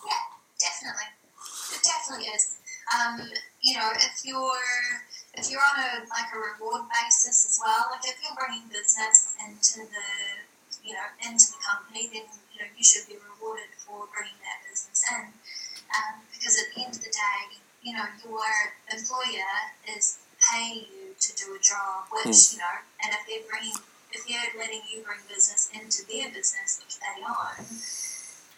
Yeah, 0.08 0.24
definitely. 0.56 1.12
It 1.76 1.84
definitely 1.84 2.32
is. 2.32 2.56
Um, 2.96 3.20
you 3.62 3.76
know, 3.76 3.92
if 3.94 4.24
you're 4.24 4.64
if 5.36 5.52
you're 5.52 5.62
on 5.62 5.78
a 5.84 5.92
like 6.08 6.32
a 6.34 6.40
reward 6.40 6.88
basis 6.90 7.46
as 7.46 7.60
well, 7.60 7.92
like 7.92 8.08
if 8.08 8.18
you're 8.24 8.36
bringing 8.40 8.66
business 8.72 9.36
into 9.38 9.84
the 9.84 10.08
you 10.82 10.96
know 10.96 11.08
into 11.20 11.52
the 11.52 11.60
company, 11.60 12.08
then 12.08 12.26
you 12.56 12.64
know 12.64 12.70
you 12.72 12.84
should 12.84 13.06
be 13.06 13.20
rewarded 13.20 13.70
for 13.84 14.08
bringing 14.16 14.40
that 14.48 14.64
business 14.64 15.04
in. 15.12 15.36
Um, 15.92 16.24
because 16.32 16.56
at 16.56 16.72
the 16.74 16.82
end 16.82 16.96
of 16.96 17.04
the 17.04 17.12
day, 17.12 17.60
you 17.84 17.94
know 17.94 18.08
your 18.24 18.48
employer 18.88 19.76
is 19.92 20.24
paying 20.40 20.88
you 20.88 21.12
to 21.20 21.30
do 21.36 21.52
a 21.52 21.60
job, 21.60 22.08
which 22.10 22.56
you 22.56 22.64
know, 22.64 22.80
and 23.04 23.12
if 23.12 23.22
they're 23.28 23.44
bringing 23.52 23.76
if 24.12 24.28
they're 24.28 24.60
letting 24.60 24.82
you 24.92 25.04
bring 25.04 25.20
business 25.28 25.70
into 25.74 26.06
their 26.08 26.30
business, 26.30 26.82
which 26.84 26.98
they 27.00 27.24
own, 27.24 27.66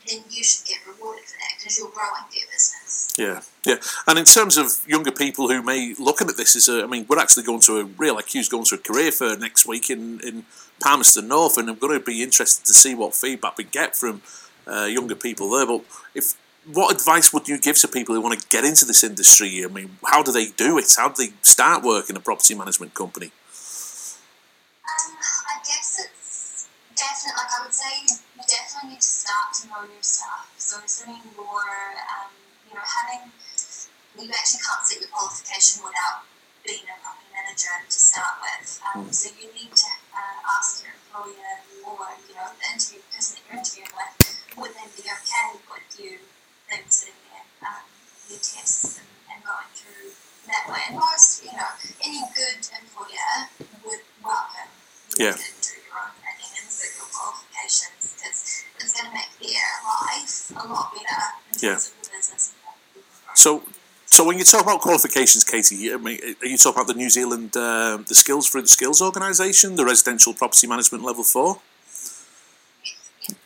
then 0.08 0.24
you 0.30 0.44
should 0.44 0.66
get 0.66 0.80
rewarded 0.88 1.26
for 1.26 1.38
that 1.38 1.58
because 1.58 1.78
you're 1.78 1.90
growing 1.90 2.24
their 2.32 2.48
business. 2.52 3.14
Yeah, 3.18 3.42
yeah. 3.66 3.76
And 4.08 4.18
in 4.18 4.26
terms 4.26 4.58
of 4.58 4.88
younger 4.88 5.12
people 5.12 5.48
who 5.50 5.62
may 5.62 5.94
looking 6.00 6.30
at 6.30 6.38
this 6.38 6.56
as 6.56 6.68
a, 6.70 6.84
I 6.84 6.88
mean, 6.88 7.06
we're 7.08 7.20
actually 7.20 7.44
going 7.44 7.60
to 7.62 7.80
a 7.80 7.84
real 7.86 8.18
IQ's 8.18 8.50
going 8.50 8.66
to 8.66 8.76
a 8.76 8.78
career 8.78 9.12
fair 9.12 9.38
next 9.38 9.68
week 9.68 9.90
in 9.90 10.20
in 10.22 10.46
Palmerston 10.82 11.28
North, 11.28 11.58
and 11.58 11.70
I'm 11.70 11.78
going 11.78 11.98
to 11.98 12.04
be 12.04 12.24
interested 12.24 12.66
to 12.66 12.74
see 12.74 12.96
what 12.96 13.14
feedback 13.14 13.58
we 13.58 13.66
get 13.66 13.96
from 13.96 14.22
uh, 14.68 14.86
younger 14.86 15.16
people 15.16 15.50
there. 15.52 15.68
But 15.68 15.84
if 16.16 16.34
what 16.72 16.94
advice 16.94 17.34
would 17.34 17.48
you 17.48 17.60
give 17.60 17.78
to 17.78 17.88
people 17.88 18.16
who 18.16 18.22
want 18.22 18.40
to 18.40 18.48
get 18.50 18.64
into 18.64 18.86
this 18.86 19.04
industry? 19.04 19.64
I 19.64 19.68
mean, 19.68 19.98
how 20.06 20.24
do 20.24 20.32
they 20.32 20.48
do 20.48 20.78
it? 20.78 20.94
How 20.96 21.10
do 21.10 21.26
they 21.26 21.34
start 21.42 21.84
work 21.84 22.10
in 22.10 22.16
a 22.16 22.20
property 22.20 22.56
management 22.56 22.94
company? 22.94 23.32
Definitely 27.02 27.38
like 27.42 27.50
I 27.50 27.60
would 27.66 27.74
say 27.74 27.92
you 28.06 28.44
definitely 28.46 28.94
need 28.94 29.02
to 29.02 29.14
start 29.26 29.50
to 29.58 29.62
know 29.74 29.82
your 29.90 30.06
stuff. 30.06 30.54
So 30.62 30.78
sitting 30.86 31.18
your, 31.34 31.66
um, 32.14 32.30
you 32.70 32.78
know, 32.78 32.86
having 32.86 33.34
you 34.22 34.30
actually 34.30 34.62
can't 34.62 34.86
set 34.86 35.02
your 35.02 35.10
qualification 35.10 35.82
without 35.82 36.30
being 36.62 36.86
a 36.86 36.96
property 37.02 37.32
manager 37.34 37.74
to 37.90 37.98
start 37.98 38.38
with. 38.44 38.70
Um, 38.86 39.10
so 39.10 39.34
you 39.34 39.50
need 39.50 39.74
to 39.74 39.90
uh, 40.14 40.54
ask 40.54 40.86
your 40.86 40.94
employer 40.94 41.66
or 41.90 42.06
you 42.30 42.38
know 42.38 42.54
the 42.54 42.66
interview 42.70 43.02
person 43.10 43.40
that 43.40 43.44
you're 43.50 43.58
interviewing 43.58 43.94
with 43.98 44.14
would 44.62 44.74
they 44.78 44.88
be 44.94 45.10
okay 45.10 45.58
with 45.58 45.90
you 45.98 46.22
them 46.70 46.86
sitting 46.86 47.18
there 47.34 47.48
um, 47.66 47.84
your 48.30 48.38
tests 48.38 49.02
and, 49.02 49.10
and 49.34 49.42
going 49.42 49.72
through 49.74 50.14
that 50.46 50.70
way. 50.70 50.86
And 50.92 51.02
most, 51.02 51.42
you 51.42 51.52
know, 51.56 51.72
any 52.04 52.22
good 52.38 52.62
employer 52.62 53.50
would 53.90 54.06
welcome 54.22 54.70
Yeah 55.18 55.36
do 55.36 55.76
your 55.88 55.98
own 56.00 56.16
training 56.20 56.52
and 56.56 56.68
set 56.72 56.92
qualifications 57.62 58.16
because 58.16 58.64
it's 58.80 58.94
going 59.02 59.12
to 59.12 59.14
make 59.14 59.30
their 59.40 59.62
life 59.86 60.52
a 60.52 60.68
lot 60.68 60.94
better 60.94 61.66
Yeah. 61.66 61.76
of 61.76 61.84
the 62.04 62.10
business. 62.16 62.54
So, 63.36 63.64
so 64.06 64.26
when 64.26 64.38
you 64.38 64.44
talk 64.44 64.62
about 64.64 64.82
qualifications, 64.82 65.44
Katie, 65.44 65.94
I 65.94 65.98
mean, 65.98 66.20
are 66.42 66.46
you 66.48 66.58
talking 66.58 66.82
about 66.82 66.88
the 66.88 66.94
New 66.94 67.10
Zealand, 67.10 67.56
uh, 67.56 67.98
the 68.08 68.16
Skills 68.16 68.48
for 68.48 68.62
the 68.62 68.68
Skills 68.68 69.02
organisation, 69.02 69.76
the 69.76 69.86
Residential 69.86 70.34
Property 70.34 70.68
Management 70.68 71.04
Level 71.04 71.24
Four? 71.24 71.60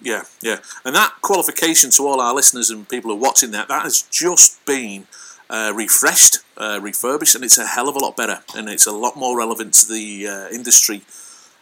Yeah, 0.01 0.23
yeah, 0.41 0.59
and 0.83 0.95
that 0.95 1.15
qualification 1.21 1.91
to 1.91 2.03
all 2.07 2.19
our 2.21 2.33
listeners 2.33 2.69
and 2.69 2.87
people 2.87 3.11
who 3.11 3.17
are 3.17 3.19
watching 3.19 3.51
that 3.51 3.67
that 3.67 3.83
has 3.83 4.01
just 4.03 4.65
been 4.65 5.05
uh, 5.49 5.73
refreshed, 5.75 6.39
uh, 6.57 6.79
refurbished, 6.81 7.35
and 7.35 7.43
it's 7.43 7.57
a 7.57 7.67
hell 7.67 7.89
of 7.89 7.95
a 7.95 7.99
lot 7.99 8.15
better, 8.15 8.41
and 8.55 8.69
it's 8.69 8.87
a 8.87 8.91
lot 8.91 9.15
more 9.15 9.37
relevant 9.37 9.73
to 9.75 9.87
the 9.87 10.27
uh, 10.27 10.47
industry 10.49 11.01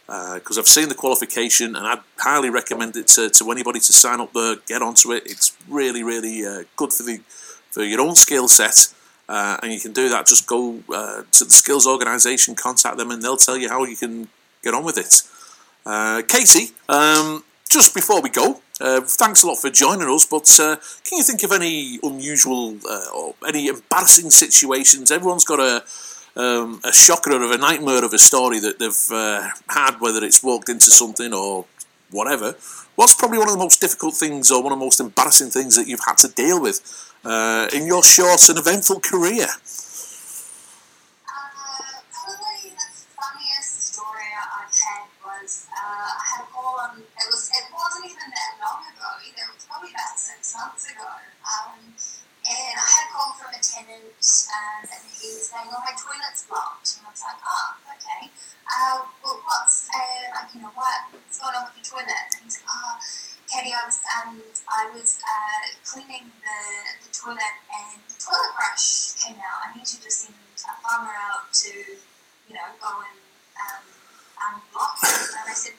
because 0.06 0.58
I've 0.58 0.66
seen 0.66 0.88
the 0.88 0.94
qualification, 0.94 1.76
and 1.76 1.86
I'd 1.86 2.00
highly 2.18 2.50
recommend 2.50 2.96
it 2.96 3.06
to, 3.08 3.30
to 3.30 3.50
anybody 3.50 3.80
to 3.80 3.92
sign 3.92 4.20
up 4.20 4.32
there, 4.32 4.56
get 4.66 4.82
onto 4.82 5.12
it. 5.12 5.22
It's 5.26 5.56
really, 5.68 6.02
really 6.02 6.44
uh, 6.44 6.64
good 6.76 6.92
for 6.92 7.02
the 7.02 7.20
for 7.70 7.82
your 7.82 8.00
own 8.00 8.14
skill 8.14 8.46
set, 8.46 8.94
uh, 9.28 9.58
and 9.62 9.72
you 9.72 9.80
can 9.80 9.92
do 9.92 10.08
that. 10.08 10.26
Just 10.26 10.46
go 10.46 10.80
uh, 10.92 11.22
to 11.32 11.44
the 11.44 11.50
skills 11.50 11.86
organisation, 11.86 12.54
contact 12.54 12.98
them, 12.98 13.10
and 13.10 13.20
they'll 13.20 13.36
tell 13.36 13.56
you 13.56 13.68
how 13.68 13.84
you 13.84 13.96
can 13.96 14.28
get 14.62 14.74
on 14.74 14.84
with 14.84 14.96
it. 14.96 15.22
Uh, 15.84 16.22
Katie, 16.26 16.72
um, 16.88 17.42
just 17.68 17.94
before 17.94 18.22
we 18.22 18.30
go, 18.30 18.60
uh, 18.80 19.00
thanks 19.00 19.42
a 19.42 19.46
lot 19.46 19.56
for 19.56 19.70
joining 19.70 20.08
us. 20.08 20.24
But 20.24 20.48
uh, 20.60 20.76
can 21.04 21.18
you 21.18 21.24
think 21.24 21.42
of 21.42 21.52
any 21.52 21.98
unusual 22.02 22.76
uh, 22.88 23.06
or 23.14 23.34
any 23.46 23.66
embarrassing 23.66 24.30
situations? 24.30 25.10
Everyone's 25.10 25.44
got 25.44 25.60
a 25.60 25.84
um, 26.36 26.80
a 26.84 26.92
shocker 26.92 27.30
of 27.42 27.50
a 27.50 27.58
nightmare 27.58 28.04
of 28.04 28.12
a 28.12 28.18
story 28.18 28.58
that 28.60 28.78
they've 28.78 29.12
uh, 29.12 29.48
had, 29.68 30.00
whether 30.00 30.24
it's 30.24 30.42
walked 30.42 30.68
into 30.68 30.90
something 30.90 31.32
or 31.32 31.64
whatever. 32.10 32.56
What's 32.96 33.14
probably 33.14 33.38
one 33.38 33.48
of 33.48 33.54
the 33.54 33.58
most 33.58 33.80
difficult 33.80 34.14
things 34.14 34.50
or 34.50 34.62
one 34.62 34.72
of 34.72 34.78
the 34.78 34.84
most 34.84 35.00
embarrassing 35.00 35.50
things 35.50 35.76
that 35.76 35.88
you've 35.88 36.04
had 36.06 36.18
to 36.18 36.28
deal 36.28 36.60
with 36.60 37.12
uh, 37.24 37.68
in 37.74 37.86
your 37.86 38.02
short 38.02 38.48
and 38.48 38.58
eventful 38.58 39.00
career? 39.00 39.46
Saying, 55.54 55.70
"Oh, 55.70 55.82
my 55.82 55.94
toilet's 55.94 56.46
blocked," 56.46 56.98
and 56.98 57.06
I 57.06 57.10
was 57.10 57.22
like, 57.22 57.40
"Oh, 57.46 57.68
okay. 57.94 58.30
Uh, 58.66 59.06
well, 59.22 59.38
what's 59.46 59.88
uh, 59.90 60.42
you 60.54 60.60
know, 60.62 60.72
what, 60.74 61.10
what's 61.14 61.38
going 61.38 61.54
on 61.54 61.70
with 61.70 61.78
your 61.78 61.86
toilet?" 61.98 62.26
And 62.34 62.42
he's 62.42 62.58
like, 62.58 62.70
"Oh, 62.70 62.98
Katie, 63.46 63.74
I 63.74 63.82
was 63.86 63.98
um, 64.10 64.42
I 64.66 64.82
was 64.90 65.22
uh, 65.22 65.62
cleaning 65.86 66.30
the, 66.42 66.58
the 67.06 67.10
toilet 67.14 67.56
and 67.70 68.02
the 68.10 68.18
toilet 68.18 68.52
brush 68.58 69.14
came 69.22 69.38
out. 69.38 69.70
I 69.70 69.74
need 69.78 69.86
you 69.86 70.00
to 70.02 70.10
send 70.10 70.34
a 70.34 70.74
plumber 70.82 71.14
out 71.14 71.52
to, 71.52 71.70
you 72.48 72.54
know, 72.54 72.68
go 72.82 72.90
and 73.02 73.20
um, 73.58 73.84
unblock 74.42 74.98
it." 75.06 75.30
And 75.38 75.46
I 75.50 75.54
said, 75.54 75.76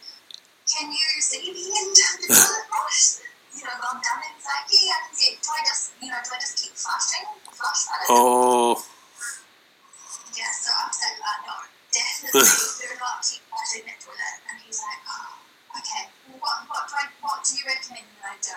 "Can 0.68 0.92
you 0.92 1.10
see 1.20 1.52
the 1.52 1.68
end 1.80 1.96
of 1.96 2.14
the 2.24 2.28
toilet 2.32 2.68
brush?" 2.72 3.24
You 3.66 3.74
know, 3.74 3.82
gone 3.82 3.98
down 3.98 4.22
and 4.22 4.30
he's 4.38 4.46
like, 4.46 4.70
yeah, 4.70 4.94
I 4.94 5.10
can 5.10 5.14
see. 5.18 5.34
Do 5.42 5.50
I 5.50 5.62
just, 5.66 5.98
you 5.98 6.14
know, 6.14 6.22
do 6.22 6.30
I 6.30 6.38
just 6.38 6.54
keep 6.62 6.78
flushing? 6.78 7.26
Flush? 7.50 7.90
Oh, 8.14 8.78
Yeah, 10.38 10.54
so 10.54 10.70
I 10.70 10.86
was 10.86 11.02
like, 11.02 11.18
uh, 11.18 11.38
no, 11.50 11.56
definitely 11.90 12.46
do 12.46 12.94
not 13.02 13.26
keep 13.26 13.42
flushing 13.50 13.90
that 13.90 13.98
toilet. 14.06 14.38
And 14.54 14.62
he's 14.62 14.78
like, 14.86 15.02
oh, 15.10 15.82
okay. 15.82 16.06
Well, 16.30 16.46
what, 16.46 16.70
what, 16.70 16.86
do 16.86 16.94
I, 16.94 17.10
what 17.26 17.42
do 17.42 17.58
you 17.58 17.66
recommend 17.66 18.06
that 18.22 18.38
I 18.38 18.38
do? 18.38 18.54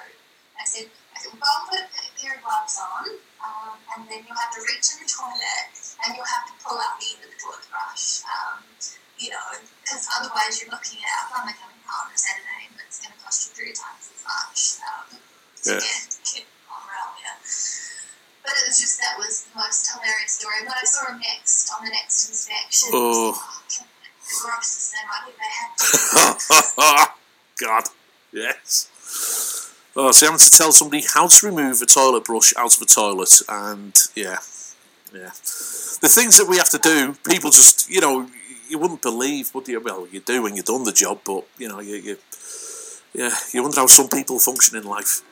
I 0.60 0.64
said, 0.68 0.92
I 0.92 1.24
said, 1.24 1.32
well, 1.40 1.56
go 1.72 1.80
and 1.80 1.88
put 1.88 2.04
a 2.04 2.12
pair 2.20 2.36
of 2.36 2.44
gloves 2.44 2.76
on, 2.76 3.08
um, 3.40 3.80
and 3.96 4.00
then 4.12 4.28
you'll 4.28 4.36
have 4.36 4.52
to 4.52 4.60
reach 4.60 4.92
in 4.92 5.00
the 5.00 5.08
toilet, 5.08 5.72
and 6.04 6.20
you'll 6.20 6.28
have 6.36 6.52
to 6.52 6.54
pull 6.60 6.76
out 6.76 7.00
the 7.00 7.16
end 7.16 7.24
of 7.24 7.32
the 7.32 7.38
toilet 7.40 7.64
brush. 7.72 8.28
Um, 8.28 8.60
you 9.16 9.32
know, 9.32 9.40
because 9.80 10.04
otherwise 10.20 10.60
you're 10.60 10.68
looking 10.68 11.00
at 11.00 11.10
a 11.16 11.32
plumber 11.32 11.56
coming 11.56 11.80
out 11.88 12.06
on 12.06 12.14
a 12.14 12.18
Saturday, 12.18 12.70
and 12.70 12.76
it's 12.86 12.98
going 13.02 13.10
to 13.14 13.18
cost 13.22 13.46
you 13.46 13.50
three 13.54 13.74
times 13.74 14.10
as 14.14 14.22
much 14.26 14.82
um, 14.86 15.06
to 15.62 15.74
Yeah. 15.74 15.82
get, 15.82 16.06
get 16.26 16.42
the 16.46 16.54
plumber 16.66 16.94
out 17.02 17.14
there. 17.18 17.38
But 17.38 18.54
it 18.58 18.64
was 18.70 18.78
just 18.78 18.98
that 19.02 19.14
was 19.18 19.46
the 19.50 19.58
most 19.58 19.90
hilarious 19.90 20.38
story. 20.38 20.62
When 20.62 20.70
I 20.74 20.86
saw 20.86 21.10
him 21.10 21.18
next 21.22 21.66
on 21.74 21.82
the 21.86 21.90
next 21.90 22.30
inspection, 22.30 22.90
Oh. 22.94 22.98
it 22.98 23.34
was 23.34 23.78
like, 23.78 23.90
the 24.26 24.34
grossest 24.42 24.90
thing 24.94 25.06
I've 25.06 25.30
ever 25.34 25.50
had. 25.54 27.10
God, 27.58 27.84
yes. 28.34 28.86
So 30.12 30.26
having 30.26 30.38
to 30.38 30.50
tell 30.50 30.72
somebody 30.72 31.04
how 31.14 31.28
to 31.28 31.46
remove 31.46 31.82
a 31.82 31.86
toilet 31.86 32.24
brush 32.24 32.54
out 32.56 32.74
of 32.74 32.82
a 32.82 32.86
toilet, 32.86 33.42
and 33.48 33.94
yeah, 34.16 34.38
yeah. 35.12 35.30
The 36.00 36.08
things 36.08 36.38
that 36.38 36.46
we 36.48 36.56
have 36.56 36.70
to 36.70 36.78
do, 36.78 37.14
people 37.28 37.50
just, 37.50 37.90
you 37.90 38.00
know, 38.00 38.28
you 38.68 38.78
wouldn't 38.78 39.02
believe, 39.02 39.54
would 39.54 39.68
you? 39.68 39.80
Well, 39.80 40.06
you 40.10 40.20
do 40.20 40.42
when 40.42 40.56
you've 40.56 40.64
done 40.64 40.84
the 40.84 40.92
job, 40.92 41.20
but 41.24 41.44
you 41.58 41.68
know, 41.68 41.80
you, 41.80 41.96
you 41.96 42.16
yeah, 43.14 43.34
you 43.52 43.62
wonder 43.62 43.80
how 43.80 43.86
some 43.86 44.08
people 44.08 44.38
function 44.38 44.76
in 44.76 44.84
life. 44.84 45.22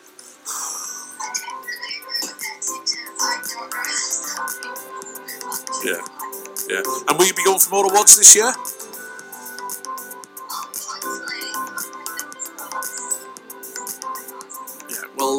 Yeah, 5.84 6.00
yeah. 6.68 6.82
And 7.08 7.18
will 7.18 7.26
you 7.26 7.34
be 7.34 7.44
going 7.44 7.58
for 7.58 7.70
more 7.70 7.86
awards 7.90 8.16
this 8.16 8.34
year? 8.34 8.52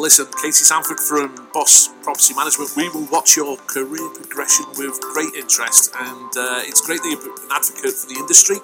Listen, 0.02 0.26
Katie 0.42 0.64
Sanford 0.64 1.00
from 1.00 1.34
Boss 1.54 1.90
Property 2.04 2.34
Management, 2.34 2.72
we 2.76 2.90
will 2.90 3.08
watch 3.12 3.36
your 3.36 3.58
career 3.68 4.10
progression 4.14 4.66
with 4.78 5.00
great 5.02 5.34
interest, 5.34 5.94
and 5.96 6.32
uh, 6.38 6.62
it's 6.64 6.82
great 6.86 7.02
that 7.02 7.10
you're 7.10 7.24
an 7.24 7.52
advocate 7.52 7.94
for 7.94 8.08
the 8.08 8.18
industry, 8.20 8.58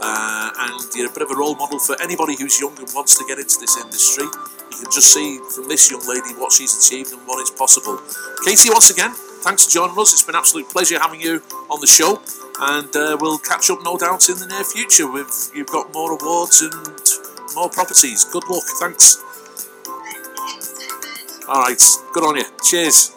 uh, 0.00 0.50
and 0.68 0.80
you're 0.94 1.10
a 1.10 1.12
bit 1.12 1.22
of 1.22 1.30
a 1.30 1.36
role 1.36 1.54
model 1.56 1.78
for 1.78 2.00
anybody 2.00 2.36
who's 2.38 2.60
young 2.60 2.76
and 2.78 2.88
wants 2.94 3.18
to 3.18 3.24
get 3.26 3.38
into 3.38 3.58
this 3.60 3.76
industry. 3.76 4.24
You 4.24 4.76
can 4.86 4.90
just 4.92 5.12
see 5.12 5.38
from 5.54 5.68
this 5.68 5.90
young 5.90 6.06
lady 6.06 6.32
what 6.38 6.52
she's 6.52 6.72
achieved 6.72 7.12
and 7.12 7.20
what 7.26 7.42
is 7.42 7.50
possible. 7.50 8.00
Katie, 8.44 8.70
once 8.70 8.90
again, 8.90 9.12
thanks 9.44 9.64
for 9.66 9.70
joining 9.70 9.98
us. 9.98 10.12
It's 10.12 10.22
been 10.22 10.34
an 10.34 10.40
absolute 10.40 10.68
pleasure 10.70 10.98
having 10.98 11.20
you 11.20 11.42
on 11.68 11.80
the 11.80 11.90
show, 11.90 12.22
and 12.72 12.90
uh, 12.96 13.16
we'll 13.20 13.38
catch 13.38 13.70
up, 13.70 13.80
no 13.84 13.98
doubt, 13.98 14.28
in 14.28 14.38
the 14.38 14.46
near 14.46 14.64
future. 14.64 15.10
With 15.10 15.50
you've 15.54 15.68
got 15.68 15.92
more 15.92 16.12
awards 16.12 16.62
and 16.62 16.74
more 17.54 17.68
properties. 17.68 18.24
Good 18.24 18.48
luck. 18.48 18.64
Thanks. 18.78 19.22
All 21.50 21.62
right. 21.62 21.82
Good 22.12 22.22
on 22.22 22.36
you. 22.36 22.44
Cheers. 22.62 23.08